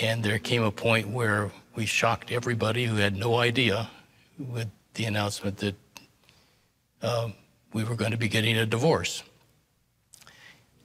And 0.00 0.24
there 0.24 0.40
came 0.40 0.64
a 0.64 0.72
point 0.72 1.08
where 1.08 1.52
we 1.76 1.86
shocked 1.86 2.32
everybody 2.32 2.86
who 2.86 2.96
had 2.96 3.16
no 3.16 3.36
idea 3.36 3.90
with 4.38 4.68
the 4.94 5.04
announcement 5.04 5.58
that 5.58 5.76
uh, 7.02 7.30
we 7.72 7.84
were 7.84 7.94
going 7.94 8.10
to 8.10 8.16
be 8.16 8.28
getting 8.28 8.56
a 8.56 8.66
divorce. 8.66 9.22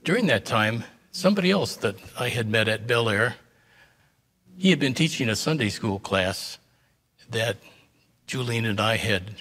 During 0.03 0.27
that 0.27 0.45
time, 0.45 0.83
somebody 1.11 1.51
else 1.51 1.75
that 1.77 1.95
I 2.19 2.29
had 2.29 2.49
met 2.49 2.67
at 2.67 2.87
Bel 2.87 3.09
Air, 3.09 3.35
he 4.57 4.69
had 4.69 4.79
been 4.79 4.93
teaching 4.93 5.29
a 5.29 5.35
Sunday 5.35 5.69
school 5.69 5.99
class 5.99 6.57
that 7.29 7.57
Julian 8.27 8.65
and 8.65 8.79
I 8.79 8.97
had 8.97 9.35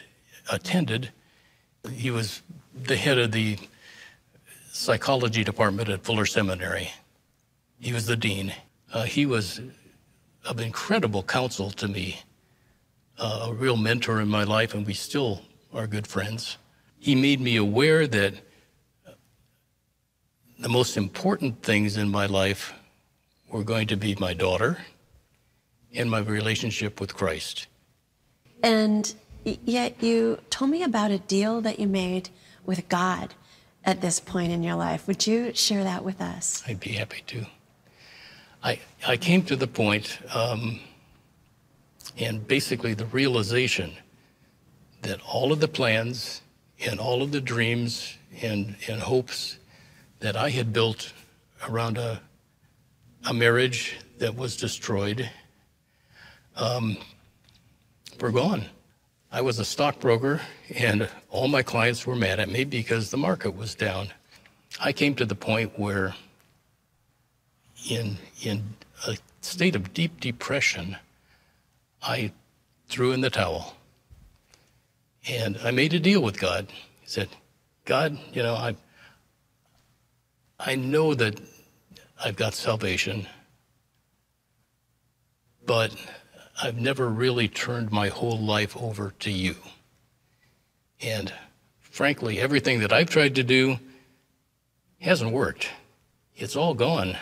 attended. 0.51 1.11
He 1.92 2.11
was 2.11 2.42
the 2.75 2.97
head 2.97 3.18
of 3.18 3.33
the 3.33 3.59
psychology 4.73 5.42
department 5.42 5.88
at 5.88 6.05
Fuller 6.05 6.27
Seminary. 6.27 6.90
He 7.81 7.92
was 7.92 8.07
the 8.07 8.16
dean. 8.16 8.53
Uh, 8.92 9.05
he 9.05 9.27
was 9.27 9.61
of 10.44 10.61
incredible 10.61 11.23
counsel 11.23 11.71
to 11.73 11.88
me, 11.88 12.21
uh, 13.18 13.46
a 13.48 13.52
real 13.52 13.76
mentor 13.76 14.20
in 14.20 14.28
my 14.28 14.44
life, 14.44 14.74
and 14.74 14.87
we 14.87 14.94
still 14.94 15.42
are 15.72 15.87
good 15.87 16.07
friends. 16.07 16.59
He 16.98 17.14
made 17.14 17.40
me 17.40 17.57
aware 17.57 18.07
that 18.07 18.35
the 20.59 20.68
most 20.68 20.96
important 20.96 21.62
things 21.62 21.96
in 21.96 22.09
my 22.11 22.26
life 22.26 22.74
were 23.50 23.62
going 23.62 23.87
to 23.88 23.96
be 23.96 24.14
my 24.16 24.35
daughter 24.35 24.78
and 25.94 26.11
my 26.11 26.18
relationship 26.18 27.00
with 27.00 27.14
Christ. 27.14 27.66
And 28.62 29.14
yet 29.44 30.02
you 30.02 30.40
told 30.50 30.70
me 30.70 30.83
about 30.83 31.11
a 31.11 31.18
deal 31.18 31.61
that 31.61 31.78
you 31.78 31.87
made 31.87 32.31
with 32.66 32.88
God 32.88 33.35
at 33.85 34.00
this 34.00 34.20
point 34.20 34.52
in 34.52 34.62
your 34.62 34.74
life. 34.74 35.07
Would 35.07 35.26
you 35.26 35.54
share 35.54 35.85
that 35.85 36.04
with 36.04 36.20
us? 36.20 36.62
I'd 36.66 36.81
be 36.81 36.92
happy 36.92 37.22
to. 37.28 37.46
I, 38.62 38.81
I 39.07 39.16
came 39.16 39.42
to 39.44 39.57
the 39.57 39.68
point, 39.68 40.18
um, 40.35 40.81
and 42.18 42.46
basically 42.46 42.94
the 42.94 43.07
realization 43.07 43.92
that 45.02 45.20
all 45.22 45.52
of 45.52 45.61
the 45.61 45.68
plans 45.68 46.42
and 46.85 46.98
all 46.98 47.22
of 47.22 47.33
the 47.33 47.40
dreams 47.40 48.16
and, 48.42 48.76
and 48.88 49.00
hopes 49.00 49.59
that 50.20 50.37
I 50.37 50.50
had 50.50 50.72
built 50.72 51.12
around 51.68 51.98
a, 51.98 52.20
a 53.28 53.33
marriage 53.33 53.96
that 54.18 54.37
was 54.37 54.57
destroyed 54.57 55.31
um, 56.57 56.96
were 58.20 58.33
gone. 58.33 58.64
I 59.31 59.42
was 59.42 59.59
a 59.59 59.64
stockbroker, 59.64 60.40
and 60.74 61.09
all 61.31 61.48
my 61.48 61.62
clients 61.62 62.07
were 62.07 62.16
mad 62.16 62.40
at 62.40 62.48
me 62.48 62.64
because 62.64 63.11
the 63.11 63.16
market 63.16 63.54
was 63.54 63.74
down. 63.74 64.09
I 64.81 64.92
came 64.92 65.14
to 65.16 65.26
the 65.26 65.35
point 65.35 65.78
where, 65.78 66.14
in, 67.90 68.16
in 68.42 68.74
a 69.07 69.18
state 69.42 69.76
of 69.76 69.92
deep 69.92 70.18
depression, 70.18 70.96
I 72.09 72.33
threw 72.88 73.12
in 73.12 73.21
the 73.21 73.29
towel. 73.29 73.77
And 75.29 75.59
I 75.62 75.73
made 75.73 75.92
a 75.92 76.01
deal 76.01 76.23
with 76.23 76.40
God. 76.40 76.68
He 77.03 77.07
said, 77.07 77.29
God, 77.85 78.18
you 78.33 78.42
know, 78.42 78.55
I, 78.55 78.77
I 80.59 80.75
know 80.75 81.12
that 81.12 81.38
I've 82.25 82.37
got 82.37 82.55
salvation, 82.55 83.27
but 85.66 85.94
I've 86.62 86.81
never 86.81 87.11
really 87.11 87.47
turned 87.47 87.92
my 87.92 88.09
whole 88.09 88.38
life 88.38 88.75
over 88.75 89.12
to 89.18 89.31
you. 89.31 89.57
And 91.03 91.31
frankly, 91.81 92.40
everything 92.40 92.81
that 92.81 92.92
I've 92.92 93.11
tried 93.11 93.35
to 93.35 93.44
do 93.44 93.79
hasn't 94.99 95.33
worked. 95.33 95.68
It's 96.37 96.57
all 96.57 96.73
gone. 96.73 97.18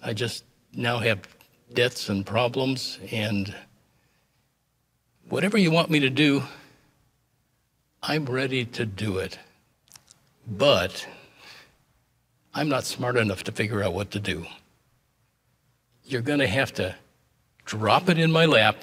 I 0.00 0.12
just 0.12 0.44
now 0.72 0.98
have 0.98 1.26
debts 1.74 2.08
and 2.08 2.24
problems, 2.24 3.00
and 3.10 3.52
whatever 5.30 5.56
you 5.56 5.70
want 5.70 5.90
me 5.90 6.00
to 6.00 6.10
do, 6.10 6.42
I'm 8.02 8.26
ready 8.26 8.64
to 8.66 8.84
do 8.84 9.18
it. 9.18 9.38
But 10.46 11.06
I'm 12.52 12.68
not 12.68 12.84
smart 12.84 13.16
enough 13.16 13.44
to 13.44 13.52
figure 13.52 13.82
out 13.82 13.94
what 13.94 14.10
to 14.10 14.20
do. 14.20 14.44
You're 16.04 16.22
going 16.22 16.40
to 16.40 16.46
have 16.46 16.74
to 16.74 16.96
drop 17.64 18.08
it 18.08 18.18
in 18.18 18.32
my 18.32 18.44
lap 18.44 18.82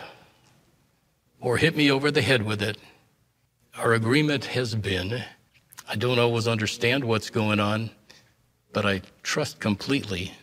or 1.42 1.58
hit 1.58 1.76
me 1.76 1.92
over 1.92 2.10
the 2.10 2.22
head 2.22 2.44
with 2.44 2.62
it. 2.62 2.78
Our 3.78 3.94
agreement 3.94 4.46
has 4.46 4.74
been 4.74 5.24
I 5.90 5.96
don't 5.96 6.20
always 6.20 6.50
understand 6.50 7.06
what's 7.06 7.30
going 7.30 7.62
on, 7.62 7.90
but 8.74 8.86
I 8.86 9.02
trust 9.24 9.62
completely. 9.62 10.34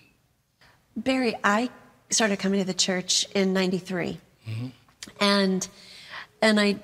Barry, 0.97 1.35
I 1.45 1.69
started 2.09 2.39
coming 2.39 2.61
to 2.61 2.67
the 2.67 2.73
church 2.73 3.27
in 3.35 3.53
93. 3.53 4.19
Mm-hmm. 4.49 4.67
And 5.21 5.69
and 6.45 6.61
I 6.61 6.77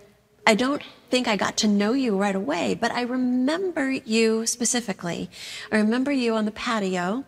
I 0.46 0.54
don't 0.54 0.82
think 1.10 1.28
I 1.28 1.36
got 1.36 1.58
to 1.58 1.68
know 1.68 1.92
you 1.92 2.16
right 2.16 2.34
away, 2.34 2.74
but 2.74 2.90
I 2.90 3.02
remember 3.02 3.90
you 3.90 4.46
specifically. 4.46 5.28
I 5.70 5.76
remember 5.76 6.10
you 6.10 6.34
on 6.34 6.46
the 6.46 6.50
patio, 6.50 7.24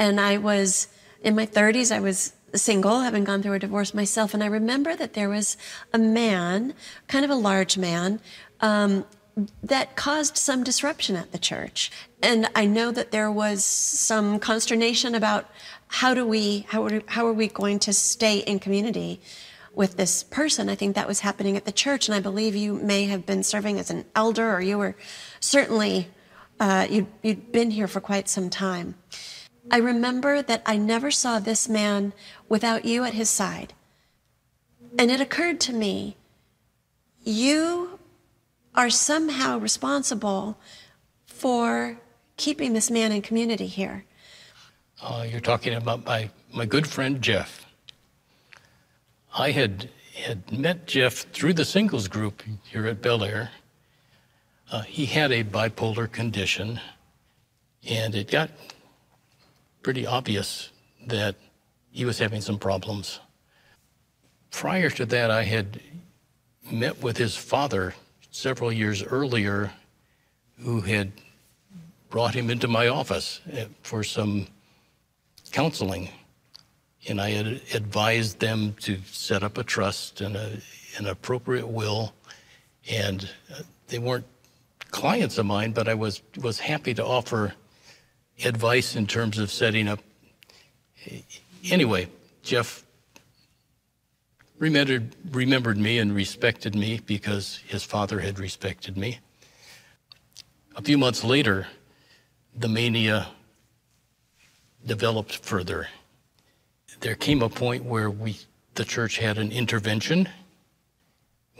and 0.00 0.18
I 0.18 0.38
was 0.38 0.88
in 1.22 1.36
my 1.36 1.46
30s, 1.46 1.94
I 1.94 2.00
was 2.00 2.32
single, 2.54 3.00
having 3.00 3.24
gone 3.24 3.42
through 3.42 3.52
a 3.52 3.58
divorce 3.58 3.92
myself, 3.92 4.32
and 4.32 4.42
I 4.42 4.46
remember 4.46 4.96
that 4.96 5.12
there 5.12 5.28
was 5.28 5.56
a 5.92 5.98
man, 5.98 6.74
kind 7.06 7.24
of 7.24 7.30
a 7.30 7.34
large 7.34 7.76
man, 7.76 8.20
um, 8.60 9.04
that 9.62 9.94
caused 9.94 10.36
some 10.38 10.64
disruption 10.64 11.16
at 11.16 11.32
the 11.32 11.38
church. 11.38 11.90
And 12.22 12.48
I 12.54 12.66
know 12.66 12.92
that 12.92 13.10
there 13.10 13.30
was 13.30 13.64
some 13.64 14.38
consternation 14.38 15.14
about 15.14 15.50
how 15.88 16.14
do 16.14 16.24
we, 16.24 16.66
how 16.68 16.84
are, 16.84 17.02
how 17.06 17.26
are 17.26 17.32
we 17.32 17.48
going 17.48 17.78
to 17.80 17.92
stay 17.92 18.38
in 18.38 18.58
community 18.58 19.20
with 19.74 19.96
this 19.96 20.22
person. 20.22 20.68
I 20.68 20.74
think 20.74 20.94
that 20.94 21.08
was 21.08 21.20
happening 21.20 21.56
at 21.56 21.64
the 21.64 21.72
church, 21.72 22.08
and 22.08 22.14
I 22.14 22.20
believe 22.20 22.54
you 22.54 22.74
may 22.74 23.04
have 23.06 23.26
been 23.26 23.42
serving 23.42 23.78
as 23.78 23.90
an 23.90 24.04
elder, 24.14 24.54
or 24.54 24.60
you 24.60 24.78
were 24.78 24.96
certainly 25.40 26.08
uh, 26.60 26.86
you'd, 26.88 27.06
you'd 27.22 27.52
been 27.52 27.70
here 27.70 27.88
for 27.88 28.00
quite 28.00 28.28
some 28.28 28.50
time. 28.50 28.94
I 29.70 29.78
remember 29.78 30.42
that 30.42 30.62
I 30.66 30.76
never 30.76 31.10
saw 31.10 31.38
this 31.38 31.68
man 31.68 32.12
without 32.48 32.84
you 32.84 33.04
at 33.04 33.14
his 33.14 33.30
side. 33.30 33.72
And 34.98 35.10
it 35.10 35.20
occurred 35.20 35.60
to 35.62 35.72
me, 35.72 36.16
you 37.22 37.98
are 38.74 38.90
somehow 38.90 39.58
responsible 39.58 40.58
for 41.26 41.98
keeping 42.36 42.72
this 42.72 42.90
man 42.90 43.12
in 43.12 43.22
community 43.22 43.66
here. 43.66 44.04
Uh, 45.02 45.26
you're 45.28 45.40
talking 45.40 45.74
about 45.74 46.04
my, 46.04 46.30
my 46.52 46.66
good 46.66 46.86
friend 46.86 47.20
Jeff. 47.22 47.63
I 49.36 49.50
had 49.50 49.90
had 50.14 50.56
met 50.56 50.86
Jeff 50.86 51.26
through 51.32 51.54
the 51.54 51.64
singles 51.64 52.06
group 52.06 52.42
here 52.70 52.86
at 52.86 53.02
Bel 53.02 53.24
Air. 53.24 53.50
Uh, 54.70 54.82
he 54.82 55.06
had 55.06 55.32
a 55.32 55.42
bipolar 55.42 56.10
condition, 56.10 56.80
and 57.88 58.14
it 58.14 58.30
got 58.30 58.50
pretty 59.82 60.06
obvious 60.06 60.70
that 61.08 61.34
he 61.90 62.04
was 62.04 62.18
having 62.18 62.40
some 62.40 62.60
problems. 62.60 63.18
Prior 64.52 64.88
to 64.90 65.04
that, 65.06 65.32
I 65.32 65.42
had 65.42 65.80
met 66.70 67.02
with 67.02 67.16
his 67.16 67.36
father 67.36 67.94
several 68.30 68.72
years 68.72 69.02
earlier, 69.02 69.72
who 70.60 70.80
had 70.80 71.10
brought 72.08 72.34
him 72.34 72.50
into 72.50 72.68
my 72.68 72.86
office 72.86 73.40
uh, 73.52 73.64
for 73.82 74.04
some 74.04 74.46
counseling 75.50 76.08
and 77.08 77.20
I 77.20 77.30
had 77.30 77.46
advised 77.74 78.40
them 78.40 78.74
to 78.80 78.98
set 79.06 79.42
up 79.42 79.58
a 79.58 79.64
trust 79.64 80.20
and 80.20 80.36
a, 80.36 80.58
an 80.98 81.06
appropriate 81.06 81.66
will. 81.66 82.14
And 82.90 83.28
uh, 83.52 83.62
they 83.88 83.98
weren't 83.98 84.26
clients 84.90 85.38
of 85.38 85.46
mine, 85.46 85.72
but 85.72 85.88
I 85.88 85.94
was, 85.94 86.22
was 86.40 86.58
happy 86.58 86.94
to 86.94 87.04
offer 87.04 87.54
advice 88.44 88.96
in 88.96 89.06
terms 89.06 89.38
of 89.38 89.50
setting 89.50 89.88
up. 89.88 90.00
Anyway, 91.70 92.08
Jeff 92.42 92.84
remembered, 94.58 95.14
remembered 95.30 95.78
me 95.78 95.98
and 95.98 96.14
respected 96.14 96.74
me 96.74 97.00
because 97.04 97.60
his 97.66 97.84
father 97.84 98.20
had 98.20 98.38
respected 98.38 98.96
me. 98.96 99.18
A 100.76 100.82
few 100.82 100.98
months 100.98 101.22
later, 101.22 101.66
the 102.56 102.68
mania 102.68 103.28
developed 104.86 105.36
further 105.36 105.88
there 107.00 107.14
came 107.14 107.42
a 107.42 107.48
point 107.48 107.84
where 107.84 108.10
we, 108.10 108.38
the 108.74 108.84
church 108.84 109.18
had 109.18 109.38
an 109.38 109.52
intervention. 109.52 110.28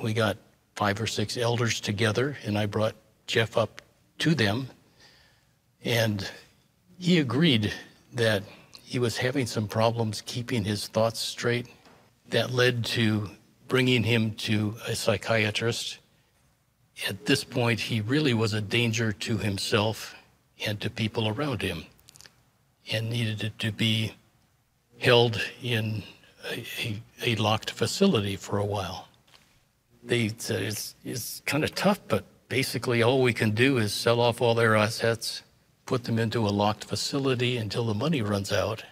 We 0.02 0.12
got 0.12 0.36
five 0.74 1.00
or 1.00 1.06
six 1.06 1.36
elders 1.36 1.80
together, 1.80 2.36
and 2.44 2.58
I 2.58 2.66
brought 2.66 2.94
Jeff 3.26 3.56
up 3.56 3.82
to 4.18 4.34
them. 4.34 4.68
And 5.84 6.28
he 6.98 7.18
agreed 7.18 7.72
that 8.14 8.42
he 8.82 8.98
was 8.98 9.16
having 9.16 9.46
some 9.46 9.68
problems 9.68 10.22
keeping 10.24 10.64
his 10.64 10.88
thoughts 10.88 11.20
straight. 11.20 11.68
That 12.30 12.50
led 12.50 12.84
to 12.86 13.30
bringing 13.68 14.02
him 14.02 14.32
to 14.32 14.76
a 14.86 14.94
psychiatrist. 14.94 15.98
At 17.08 17.26
this 17.26 17.44
point, 17.44 17.80
he 17.80 18.00
really 18.00 18.34
was 18.34 18.54
a 18.54 18.60
danger 18.60 19.12
to 19.12 19.36
himself 19.36 20.14
and 20.64 20.80
to 20.80 20.90
people 20.90 21.28
around 21.28 21.62
him 21.62 21.84
and 22.92 23.10
needed 23.10 23.42
it 23.42 23.58
to 23.58 23.72
be 23.72 24.12
held 24.98 25.40
in 25.62 26.02
a, 26.50 26.64
a, 26.80 27.02
a 27.24 27.34
locked 27.36 27.70
facility 27.70 28.36
for 28.36 28.58
a 28.58 28.64
while. 28.64 29.08
They 30.02 30.28
said 30.36 30.62
it's, 30.62 30.94
it's 31.04 31.42
kind 31.46 31.64
of 31.64 31.74
tough, 31.74 32.00
but 32.08 32.24
basically 32.48 33.02
all 33.02 33.22
we 33.22 33.32
can 33.32 33.52
do 33.52 33.78
is 33.78 33.92
sell 33.92 34.20
off 34.20 34.40
all 34.40 34.54
their 34.54 34.76
assets, 34.76 35.42
put 35.86 36.04
them 36.04 36.18
into 36.18 36.46
a 36.46 36.50
locked 36.50 36.84
facility 36.84 37.56
until 37.56 37.84
the 37.84 37.94
money 37.94 38.22
runs 38.22 38.52
out, 38.52 38.84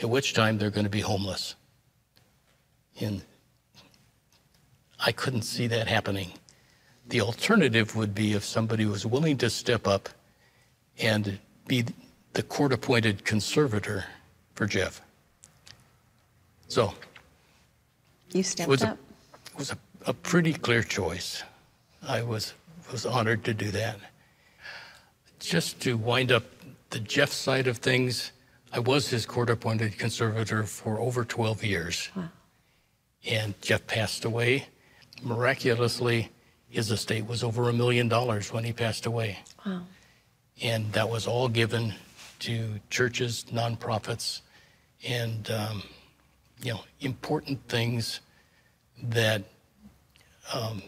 at 0.00 0.08
which 0.08 0.34
time 0.34 0.58
they're 0.58 0.70
going 0.70 0.84
to 0.84 0.90
be 0.90 1.00
homeless. 1.00 1.54
And 3.00 3.22
I 5.04 5.12
couldn't 5.12 5.42
see 5.42 5.66
that 5.66 5.88
happening. 5.88 6.32
The 7.06 7.20
alternative 7.20 7.96
would 7.96 8.14
be 8.14 8.32
if 8.32 8.44
somebody 8.44 8.86
was 8.86 9.04
willing 9.04 9.36
to 9.38 9.50
step 9.50 9.86
up 9.86 10.08
and 10.98 11.38
be 11.66 11.84
the 12.32 12.42
court 12.42 12.72
appointed 12.72 13.24
conservator 13.24 14.04
for 14.54 14.66
Jeff. 14.66 15.00
So 16.68 16.94
you 18.32 18.42
stepped 18.42 18.68
was 18.68 18.82
up. 18.82 18.96
A, 18.96 19.52
it 19.52 19.58
was 19.58 19.72
a, 19.72 19.78
a 20.06 20.12
pretty 20.14 20.52
clear 20.52 20.82
choice. 20.82 21.42
I 22.02 22.22
was 22.22 22.54
was 22.92 23.06
honored 23.06 23.44
to 23.44 23.54
do 23.54 23.70
that. 23.70 23.96
Just 25.40 25.80
to 25.80 25.96
wind 25.96 26.32
up 26.32 26.44
the 26.90 27.00
Jeff 27.00 27.30
side 27.32 27.66
of 27.66 27.78
things, 27.78 28.32
I 28.72 28.78
was 28.78 29.08
his 29.08 29.26
court-appointed 29.26 29.98
conservator 29.98 30.64
for 30.64 30.98
over 30.98 31.24
12 31.24 31.64
years. 31.64 32.10
Wow. 32.16 32.28
And 33.26 33.60
Jeff 33.60 33.86
passed 33.86 34.24
away. 34.24 34.66
miraculously, 35.22 36.30
his 36.68 36.90
estate 36.90 37.26
was 37.26 37.42
over 37.44 37.68
a 37.68 37.72
million 37.72 38.08
dollars 38.08 38.52
when 38.52 38.64
he 38.64 38.72
passed 38.72 39.06
away. 39.06 39.38
Wow. 39.64 39.82
And 40.62 40.92
that 40.92 41.08
was 41.08 41.26
all 41.26 41.48
given 41.48 41.94
to 42.40 42.80
churches, 42.90 43.46
nonprofits, 43.52 44.40
and 45.06 45.50
um, 45.50 45.82
you 46.64 46.72
know 46.72 46.80
important 47.00 47.60
things 47.68 48.20
that 49.02 49.42
um, 50.52 50.82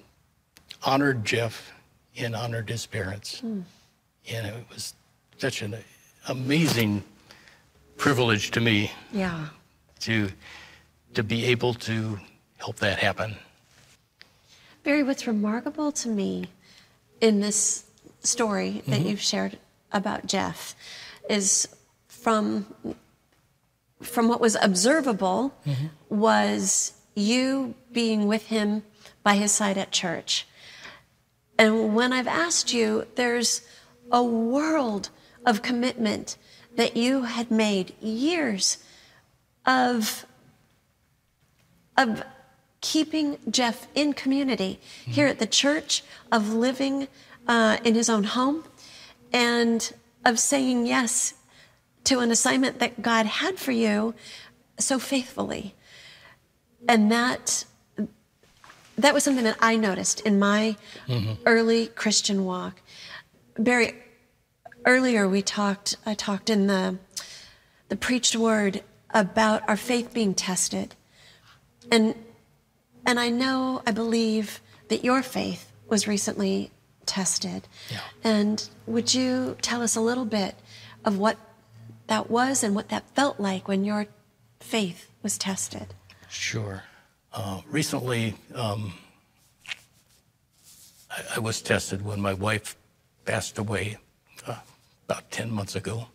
honored 0.82 1.24
Jeff 1.24 1.70
and 2.16 2.34
honored 2.34 2.68
his 2.68 2.86
parents. 2.86 3.42
And 3.42 3.66
it 4.46 4.66
was 4.72 4.94
such 5.36 5.60
an 5.62 5.76
amazing 6.28 7.04
privilege 7.98 8.50
to 8.52 8.60
me 8.60 8.90
Yeah. 9.12 9.48
to 10.00 10.30
to 11.14 11.22
be 11.22 11.44
able 11.46 11.74
to 11.74 12.18
help 12.58 12.76
that 12.76 12.98
happen. 12.98 13.36
Barry, 14.82 15.02
what's 15.02 15.26
remarkable 15.26 15.92
to 15.92 16.08
me 16.08 16.46
in 17.20 17.40
this 17.40 17.84
story 18.22 18.82
that 18.88 19.00
you've 19.00 19.20
shared 19.20 19.58
about 19.92 20.26
Jeff 20.26 20.74
is 21.28 21.68
from 22.08 22.66
from 24.02 24.28
what 24.28 24.40
was 24.40 24.56
observable 24.61 25.54
was 26.09 26.92
you 27.14 27.74
being 27.92 28.26
with 28.26 28.46
him 28.46 28.82
by 29.22 29.35
his 29.35 29.52
side 29.52 29.78
at 29.78 29.90
church. 29.90 30.46
And 31.59 31.94
when 31.94 32.12
I've 32.12 32.26
asked 32.26 32.72
you, 32.72 33.06
there's 33.14 33.62
a 34.12 34.22
world 34.22 35.09
of 35.44 35.62
commitment 35.62 36.37
that 36.76 36.96
you 36.96 37.22
had 37.22 37.50
made 37.50 37.94
years 38.00 38.78
of 39.64 40.26
of 41.96 42.22
keeping 42.82 43.38
Jeff 43.50 43.88
in 43.94 44.12
community 44.12 44.78
here 45.06 45.26
at 45.26 45.38
the 45.38 45.46
church, 45.46 46.04
of 46.30 46.52
living 46.52 47.09
uh, 47.48 47.78
in 47.85 47.94
his 47.94 48.11
own 48.11 48.24
home, 48.24 48.64
and 49.32 49.94
of 50.24 50.38
saying 50.38 50.87
yes 50.87 51.35
to 52.06 52.20
an 52.20 52.30
assignment 52.30 52.78
that 52.78 53.02
God 53.02 53.26
had 53.26 53.58
for 53.58 53.72
you 53.72 54.14
so 54.78 54.98
faithfully. 54.98 55.74
And 56.88 57.10
that 57.10 57.64
that 58.98 59.12
was 59.12 59.24
something 59.24 59.44
that 59.44 59.58
I 59.60 59.76
noticed 59.76 60.20
in 60.20 60.38
my 60.38 60.76
mm-hmm. 61.06 61.34
early 61.44 61.88
Christian 61.88 62.44
walk. 62.44 62.80
Barry, 63.58 63.94
earlier 64.86 65.28
we 65.28 65.42
talked. 65.42 65.96
I 66.06 66.14
talked 66.14 66.48
in 66.48 66.66
the 66.66 66.98
the 67.88 67.96
preached 67.96 68.36
word 68.36 68.82
about 69.10 69.68
our 69.68 69.76
faith 69.76 70.14
being 70.14 70.34
tested, 70.34 70.94
and 71.90 72.14
and 73.04 73.20
I 73.20 73.30
know, 73.30 73.82
I 73.86 73.92
believe 73.92 74.60
that 74.88 75.04
your 75.04 75.22
faith 75.22 75.70
was 75.88 76.08
recently 76.08 76.70
tested. 77.06 77.68
Yeah. 77.90 78.00
And 78.24 78.68
would 78.86 79.14
you 79.14 79.56
tell 79.62 79.82
us 79.82 79.94
a 79.94 80.00
little 80.00 80.24
bit 80.24 80.56
of 81.04 81.18
what 81.18 81.38
that 82.06 82.30
was 82.30 82.62
and 82.62 82.74
what 82.74 82.88
that 82.88 83.08
felt 83.14 83.40
like 83.40 83.68
when 83.68 83.84
your 83.84 84.06
faith 84.60 85.10
was 85.22 85.38
tested? 85.38 85.94
Sure. 86.28 86.84
Uh, 87.32 87.60
recently, 87.68 88.34
um, 88.54 88.92
I, 91.10 91.36
I 91.36 91.38
was 91.38 91.60
tested 91.60 92.04
when 92.04 92.20
my 92.20 92.34
wife 92.34 92.76
passed 93.24 93.58
away 93.58 93.98
uh, 94.46 94.56
about 95.08 95.30
10 95.30 95.50
months 95.50 95.76
ago. 95.76 96.06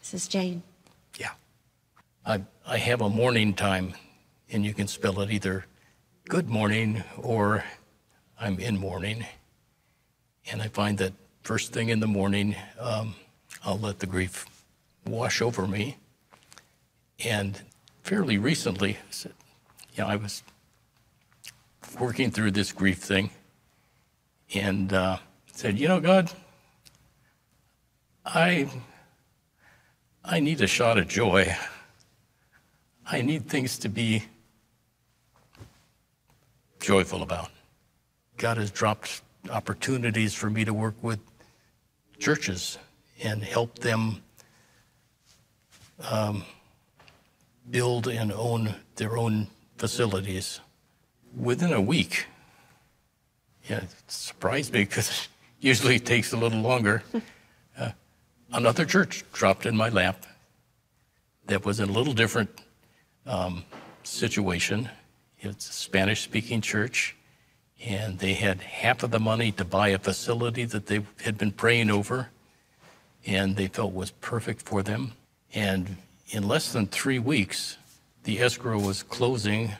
This 0.00 0.14
is 0.14 0.28
Jane. 0.28 0.62
Yeah. 1.18 1.30
I, 2.24 2.42
I 2.66 2.78
have 2.78 3.00
a 3.00 3.08
morning 3.08 3.54
time, 3.54 3.94
and 4.50 4.64
you 4.64 4.74
can 4.74 4.86
spell 4.86 5.20
it 5.20 5.30
either 5.30 5.66
good 6.28 6.48
morning 6.48 7.02
or 7.18 7.64
I'm 8.40 8.58
in 8.58 8.76
mourning. 8.76 9.26
And 10.50 10.62
I 10.62 10.68
find 10.68 10.98
that 10.98 11.12
first 11.42 11.72
thing 11.72 11.88
in 11.88 12.00
the 12.00 12.06
morning, 12.06 12.54
um, 12.78 13.14
I'll 13.64 13.78
let 13.78 13.98
the 13.98 14.06
grief 14.06 14.46
wash 15.06 15.40
over 15.42 15.66
me. 15.66 15.96
And 17.24 17.60
fairly 18.02 18.38
recently, 18.38 18.94
I 18.94 19.10
said, 19.10 19.32
yeah, 19.94 20.06
I 20.06 20.16
was 20.16 20.42
working 21.98 22.30
through 22.30 22.50
this 22.50 22.72
grief 22.72 22.98
thing 22.98 23.30
and 24.54 24.92
uh, 24.92 25.18
said, 25.52 25.78
you 25.78 25.88
know, 25.88 26.00
God, 26.00 26.30
I 28.24 28.68
I 30.24 30.40
need 30.40 30.60
a 30.62 30.66
shot 30.66 30.98
of 30.98 31.06
joy. 31.06 31.54
I 33.06 33.20
need 33.20 33.46
things 33.46 33.78
to 33.80 33.90
be 33.90 34.24
joyful 36.80 37.22
about. 37.22 37.50
God 38.38 38.56
has 38.56 38.70
dropped 38.70 39.20
opportunities 39.50 40.34
for 40.34 40.48
me 40.48 40.64
to 40.64 40.72
work 40.72 40.94
with 41.02 41.20
churches 42.18 42.78
and 43.22 43.42
help 43.42 43.78
them 43.80 44.22
um, 46.00 46.44
build 47.70 48.08
and 48.08 48.32
own 48.32 48.74
their 48.96 49.16
own 49.16 49.48
facilities. 49.78 50.60
Within 51.36 51.72
a 51.72 51.80
week, 51.80 52.26
yeah, 53.68 53.78
it 53.78 53.88
surprised 54.06 54.72
me 54.72 54.80
because 54.80 55.28
usually 55.60 55.96
it 55.96 56.06
takes 56.06 56.32
a 56.32 56.36
little 56.36 56.60
longer. 56.60 57.02
Uh, 57.76 57.90
another 58.52 58.84
church 58.84 59.24
dropped 59.32 59.66
in 59.66 59.76
my 59.76 59.88
lap 59.88 60.26
that 61.46 61.64
was 61.64 61.80
in 61.80 61.88
a 61.88 61.92
little 61.92 62.12
different 62.12 62.48
um, 63.26 63.64
situation. 64.04 64.88
It's 65.40 65.68
a 65.68 65.72
Spanish 65.72 66.22
speaking 66.22 66.60
church, 66.60 67.16
and 67.84 68.16
they 68.20 68.34
had 68.34 68.60
half 68.60 69.02
of 69.02 69.10
the 69.10 69.18
money 69.18 69.50
to 69.52 69.64
buy 69.64 69.88
a 69.88 69.98
facility 69.98 70.64
that 70.66 70.86
they 70.86 71.04
had 71.24 71.36
been 71.36 71.50
praying 71.50 71.90
over, 71.90 72.30
and 73.26 73.56
they 73.56 73.66
felt 73.66 73.92
was 73.92 74.12
perfect 74.12 74.62
for 74.62 74.84
them. 74.84 75.14
And 75.54 75.96
in 76.30 76.48
less 76.48 76.72
than 76.72 76.88
three 76.88 77.20
weeks, 77.20 77.76
the 78.24 78.40
escrow 78.40 78.78
was 78.78 79.02
closing, 79.02 79.72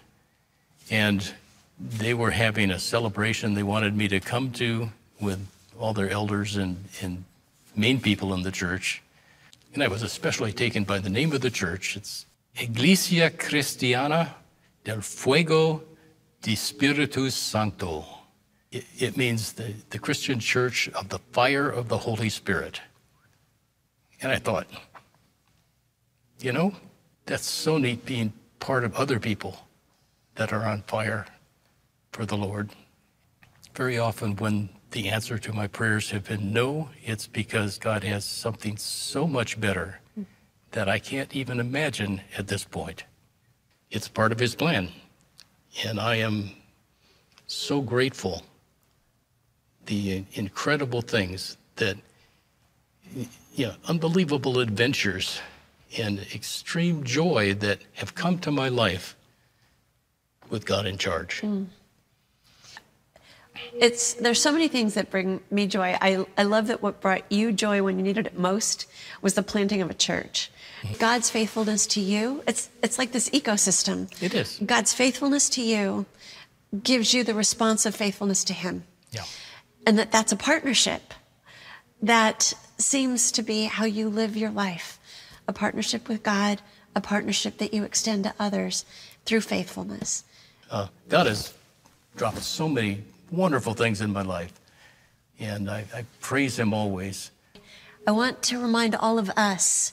and 0.90 1.34
they 1.80 2.14
were 2.14 2.30
having 2.30 2.70
a 2.70 2.78
celebration 2.78 3.54
they 3.54 3.64
wanted 3.64 3.96
me 3.96 4.06
to 4.08 4.20
come 4.20 4.52
to 4.52 4.90
with 5.20 5.46
all 5.78 5.92
their 5.92 6.10
elders 6.10 6.56
and, 6.56 6.84
and 7.02 7.24
main 7.74 8.00
people 8.00 8.32
in 8.34 8.42
the 8.42 8.52
church. 8.52 9.02
And 9.72 9.82
I 9.82 9.88
was 9.88 10.04
especially 10.04 10.52
taken 10.52 10.84
by 10.84 11.00
the 11.00 11.10
name 11.10 11.32
of 11.32 11.40
the 11.40 11.50
church. 11.50 11.96
It's 11.96 12.26
Iglesia 12.54 13.30
Cristiana 13.30 14.34
del 14.84 15.00
Fuego 15.00 15.82
de 16.42 16.54
Spiritus 16.54 17.34
Santo. 17.34 18.04
It, 18.70 18.84
it 18.96 19.16
means 19.16 19.54
the, 19.54 19.74
the 19.90 19.98
Christian 19.98 20.38
church 20.38 20.88
of 20.90 21.08
the 21.08 21.18
fire 21.32 21.68
of 21.68 21.88
the 21.88 21.98
Holy 21.98 22.28
Spirit. 22.28 22.80
And 24.22 24.30
I 24.30 24.36
thought, 24.36 24.68
you 26.44 26.52
know, 26.52 26.74
that's 27.24 27.46
so 27.46 27.78
neat 27.78 28.04
being 28.04 28.30
part 28.60 28.84
of 28.84 28.94
other 28.96 29.18
people 29.18 29.56
that 30.34 30.52
are 30.52 30.66
on 30.66 30.82
fire 30.82 31.24
for 32.12 32.26
the 32.26 32.36
Lord. 32.36 32.68
Very 33.74 33.96
often, 33.98 34.36
when 34.36 34.68
the 34.90 35.08
answer 35.08 35.38
to 35.38 35.52
my 35.54 35.66
prayers 35.66 36.10
have 36.10 36.24
been 36.24 36.52
no, 36.52 36.90
it's 37.02 37.26
because 37.26 37.78
God 37.78 38.04
has 38.04 38.26
something 38.26 38.76
so 38.76 39.26
much 39.26 39.58
better 39.58 40.00
that 40.72 40.86
I 40.86 40.98
can't 40.98 41.34
even 41.34 41.60
imagine 41.60 42.20
at 42.36 42.46
this 42.46 42.62
point. 42.62 43.04
It's 43.90 44.06
part 44.06 44.30
of 44.30 44.38
His 44.38 44.54
plan. 44.54 44.90
And 45.86 45.98
I 45.98 46.16
am 46.16 46.50
so 47.46 47.80
grateful 47.80 48.42
the 49.86 50.24
incredible 50.34 51.00
things 51.00 51.56
that, 51.76 51.96
you 53.54 53.66
know, 53.66 53.74
unbelievable 53.88 54.60
adventures 54.60 55.40
and 55.98 56.20
extreme 56.34 57.04
joy 57.04 57.54
that 57.54 57.80
have 57.94 58.14
come 58.14 58.38
to 58.40 58.50
my 58.50 58.68
life 58.68 59.16
with 60.50 60.66
God 60.66 60.86
in 60.86 60.98
charge. 60.98 61.40
Hmm. 61.40 61.64
It's 63.72 64.14
there's 64.14 64.40
so 64.40 64.52
many 64.52 64.68
things 64.68 64.94
that 64.94 65.10
bring 65.10 65.40
me 65.50 65.66
joy. 65.66 65.96
I, 66.00 66.26
I 66.36 66.42
love 66.42 66.66
that 66.68 66.82
what 66.82 67.00
brought 67.00 67.30
you 67.30 67.52
joy 67.52 67.82
when 67.82 67.98
you 67.98 68.02
needed 68.02 68.26
it 68.26 68.38
most 68.38 68.86
was 69.22 69.34
the 69.34 69.42
planting 69.42 69.80
of 69.80 69.90
a 69.90 69.94
church. 69.94 70.50
Hmm. 70.82 70.92
God's 70.98 71.30
faithfulness 71.30 71.86
to 71.88 72.00
you, 72.00 72.42
it's 72.46 72.68
it's 72.82 72.98
like 72.98 73.12
this 73.12 73.30
ecosystem. 73.30 74.10
It 74.22 74.34
is. 74.34 74.60
God's 74.64 74.92
faithfulness 74.92 75.48
to 75.50 75.62
you 75.62 76.06
gives 76.82 77.14
you 77.14 77.24
the 77.24 77.34
response 77.34 77.86
of 77.86 77.94
faithfulness 77.94 78.44
to 78.44 78.52
him. 78.52 78.84
Yeah. 79.12 79.24
And 79.86 79.98
that 79.98 80.12
that's 80.12 80.32
a 80.32 80.36
partnership. 80.36 81.14
That 82.02 82.52
seems 82.76 83.32
to 83.32 83.42
be 83.42 83.64
how 83.64 83.84
you 83.84 84.08
live 84.08 84.36
your 84.36 84.50
life. 84.50 84.98
A 85.48 85.52
partnership 85.52 86.08
with 86.08 86.22
God, 86.22 86.60
a 86.94 87.00
partnership 87.00 87.58
that 87.58 87.74
you 87.74 87.84
extend 87.84 88.24
to 88.24 88.34
others 88.38 88.84
through 89.24 89.42
faithfulness. 89.42 90.24
Uh, 90.70 90.88
God 91.08 91.26
has 91.26 91.52
dropped 92.16 92.42
so 92.42 92.68
many 92.68 93.02
wonderful 93.30 93.74
things 93.74 94.00
in 94.00 94.12
my 94.12 94.22
life, 94.22 94.52
and 95.38 95.70
I, 95.70 95.84
I 95.94 96.04
praise 96.20 96.58
Him 96.58 96.72
always. 96.72 97.30
I 98.06 98.12
want 98.12 98.42
to 98.44 98.60
remind 98.60 98.94
all 98.94 99.18
of 99.18 99.30
us 99.30 99.92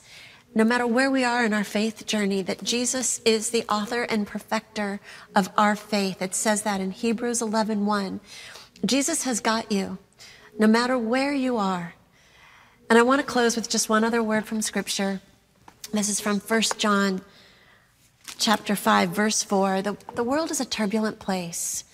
no 0.54 0.64
matter 0.64 0.86
where 0.86 1.10
we 1.10 1.24
are 1.24 1.44
in 1.44 1.54
our 1.54 1.64
faith 1.64 2.06
journey, 2.06 2.42
that 2.42 2.62
Jesus 2.62 3.20
is 3.24 3.50
the 3.50 3.64
author 3.68 4.02
and 4.02 4.26
perfecter 4.26 5.00
of 5.34 5.48
our 5.56 5.74
faith. 5.74 6.20
It 6.20 6.34
says 6.34 6.62
that 6.62 6.80
in 6.80 6.90
Hebrews 6.90 7.40
11 7.40 7.86
1. 7.86 8.20
Jesus 8.84 9.24
has 9.24 9.40
got 9.40 9.72
you, 9.72 9.98
no 10.58 10.66
matter 10.66 10.98
where 10.98 11.32
you 11.32 11.56
are. 11.56 11.94
And 12.90 12.98
I 12.98 13.02
want 13.02 13.20
to 13.20 13.26
close 13.26 13.56
with 13.56 13.70
just 13.70 13.88
one 13.88 14.04
other 14.04 14.22
word 14.22 14.44
from 14.44 14.60
Scripture. 14.60 15.20
This 15.92 16.08
is 16.08 16.20
from 16.20 16.40
1 16.40 16.62
John 16.78 17.20
chapter 18.38 18.74
5, 18.74 19.10
verse 19.10 19.42
4. 19.42 19.82
The, 19.82 19.98
the 20.14 20.24
world 20.24 20.50
is 20.50 20.58
a 20.58 20.64
turbulent 20.64 21.18
place. 21.18 21.84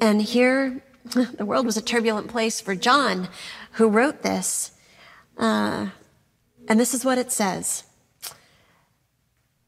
And 0.00 0.20
here, 0.20 0.82
the 1.04 1.46
world 1.46 1.64
was 1.64 1.76
a 1.76 1.82
turbulent 1.82 2.26
place 2.26 2.60
for 2.60 2.74
John, 2.74 3.28
who 3.72 3.88
wrote 3.88 4.22
this. 4.22 4.72
Uh, 5.36 5.90
and 6.66 6.80
this 6.80 6.92
is 6.92 7.04
what 7.04 7.18
it 7.18 7.30
says. 7.30 7.84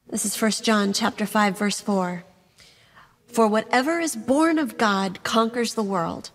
This 0.08 0.24
is 0.24 0.40
1 0.40 0.50
John 0.62 0.92
chapter 0.92 1.24
5 1.24 1.56
verse 1.56 1.80
4. 1.80 2.24
For 3.28 3.46
whatever 3.46 4.00
is 4.00 4.16
born 4.16 4.58
of 4.58 4.76
God 4.76 5.22
conquers 5.22 5.74
the 5.74 5.84
world. 5.84 6.30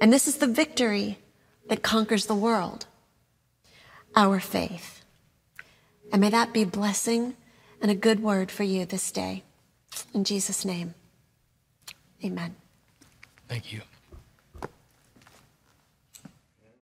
And 0.00 0.12
this 0.12 0.28
is 0.28 0.36
the 0.36 0.46
victory 0.46 1.18
that 1.68 1.82
conquers 1.82 2.26
the 2.26 2.36
world. 2.36 2.86
Our 4.14 4.38
faith. 4.38 4.91
And 6.12 6.20
may 6.20 6.30
that 6.30 6.52
be 6.52 6.64
blessing 6.64 7.34
and 7.80 7.90
a 7.90 7.94
good 7.94 8.22
word 8.22 8.50
for 8.50 8.62
you 8.62 8.84
this 8.84 9.10
day. 9.10 9.42
In 10.14 10.24
Jesus' 10.24 10.64
name. 10.64 10.94
Amen. 12.24 12.54
Thank 13.48 13.72
you. 13.72 13.80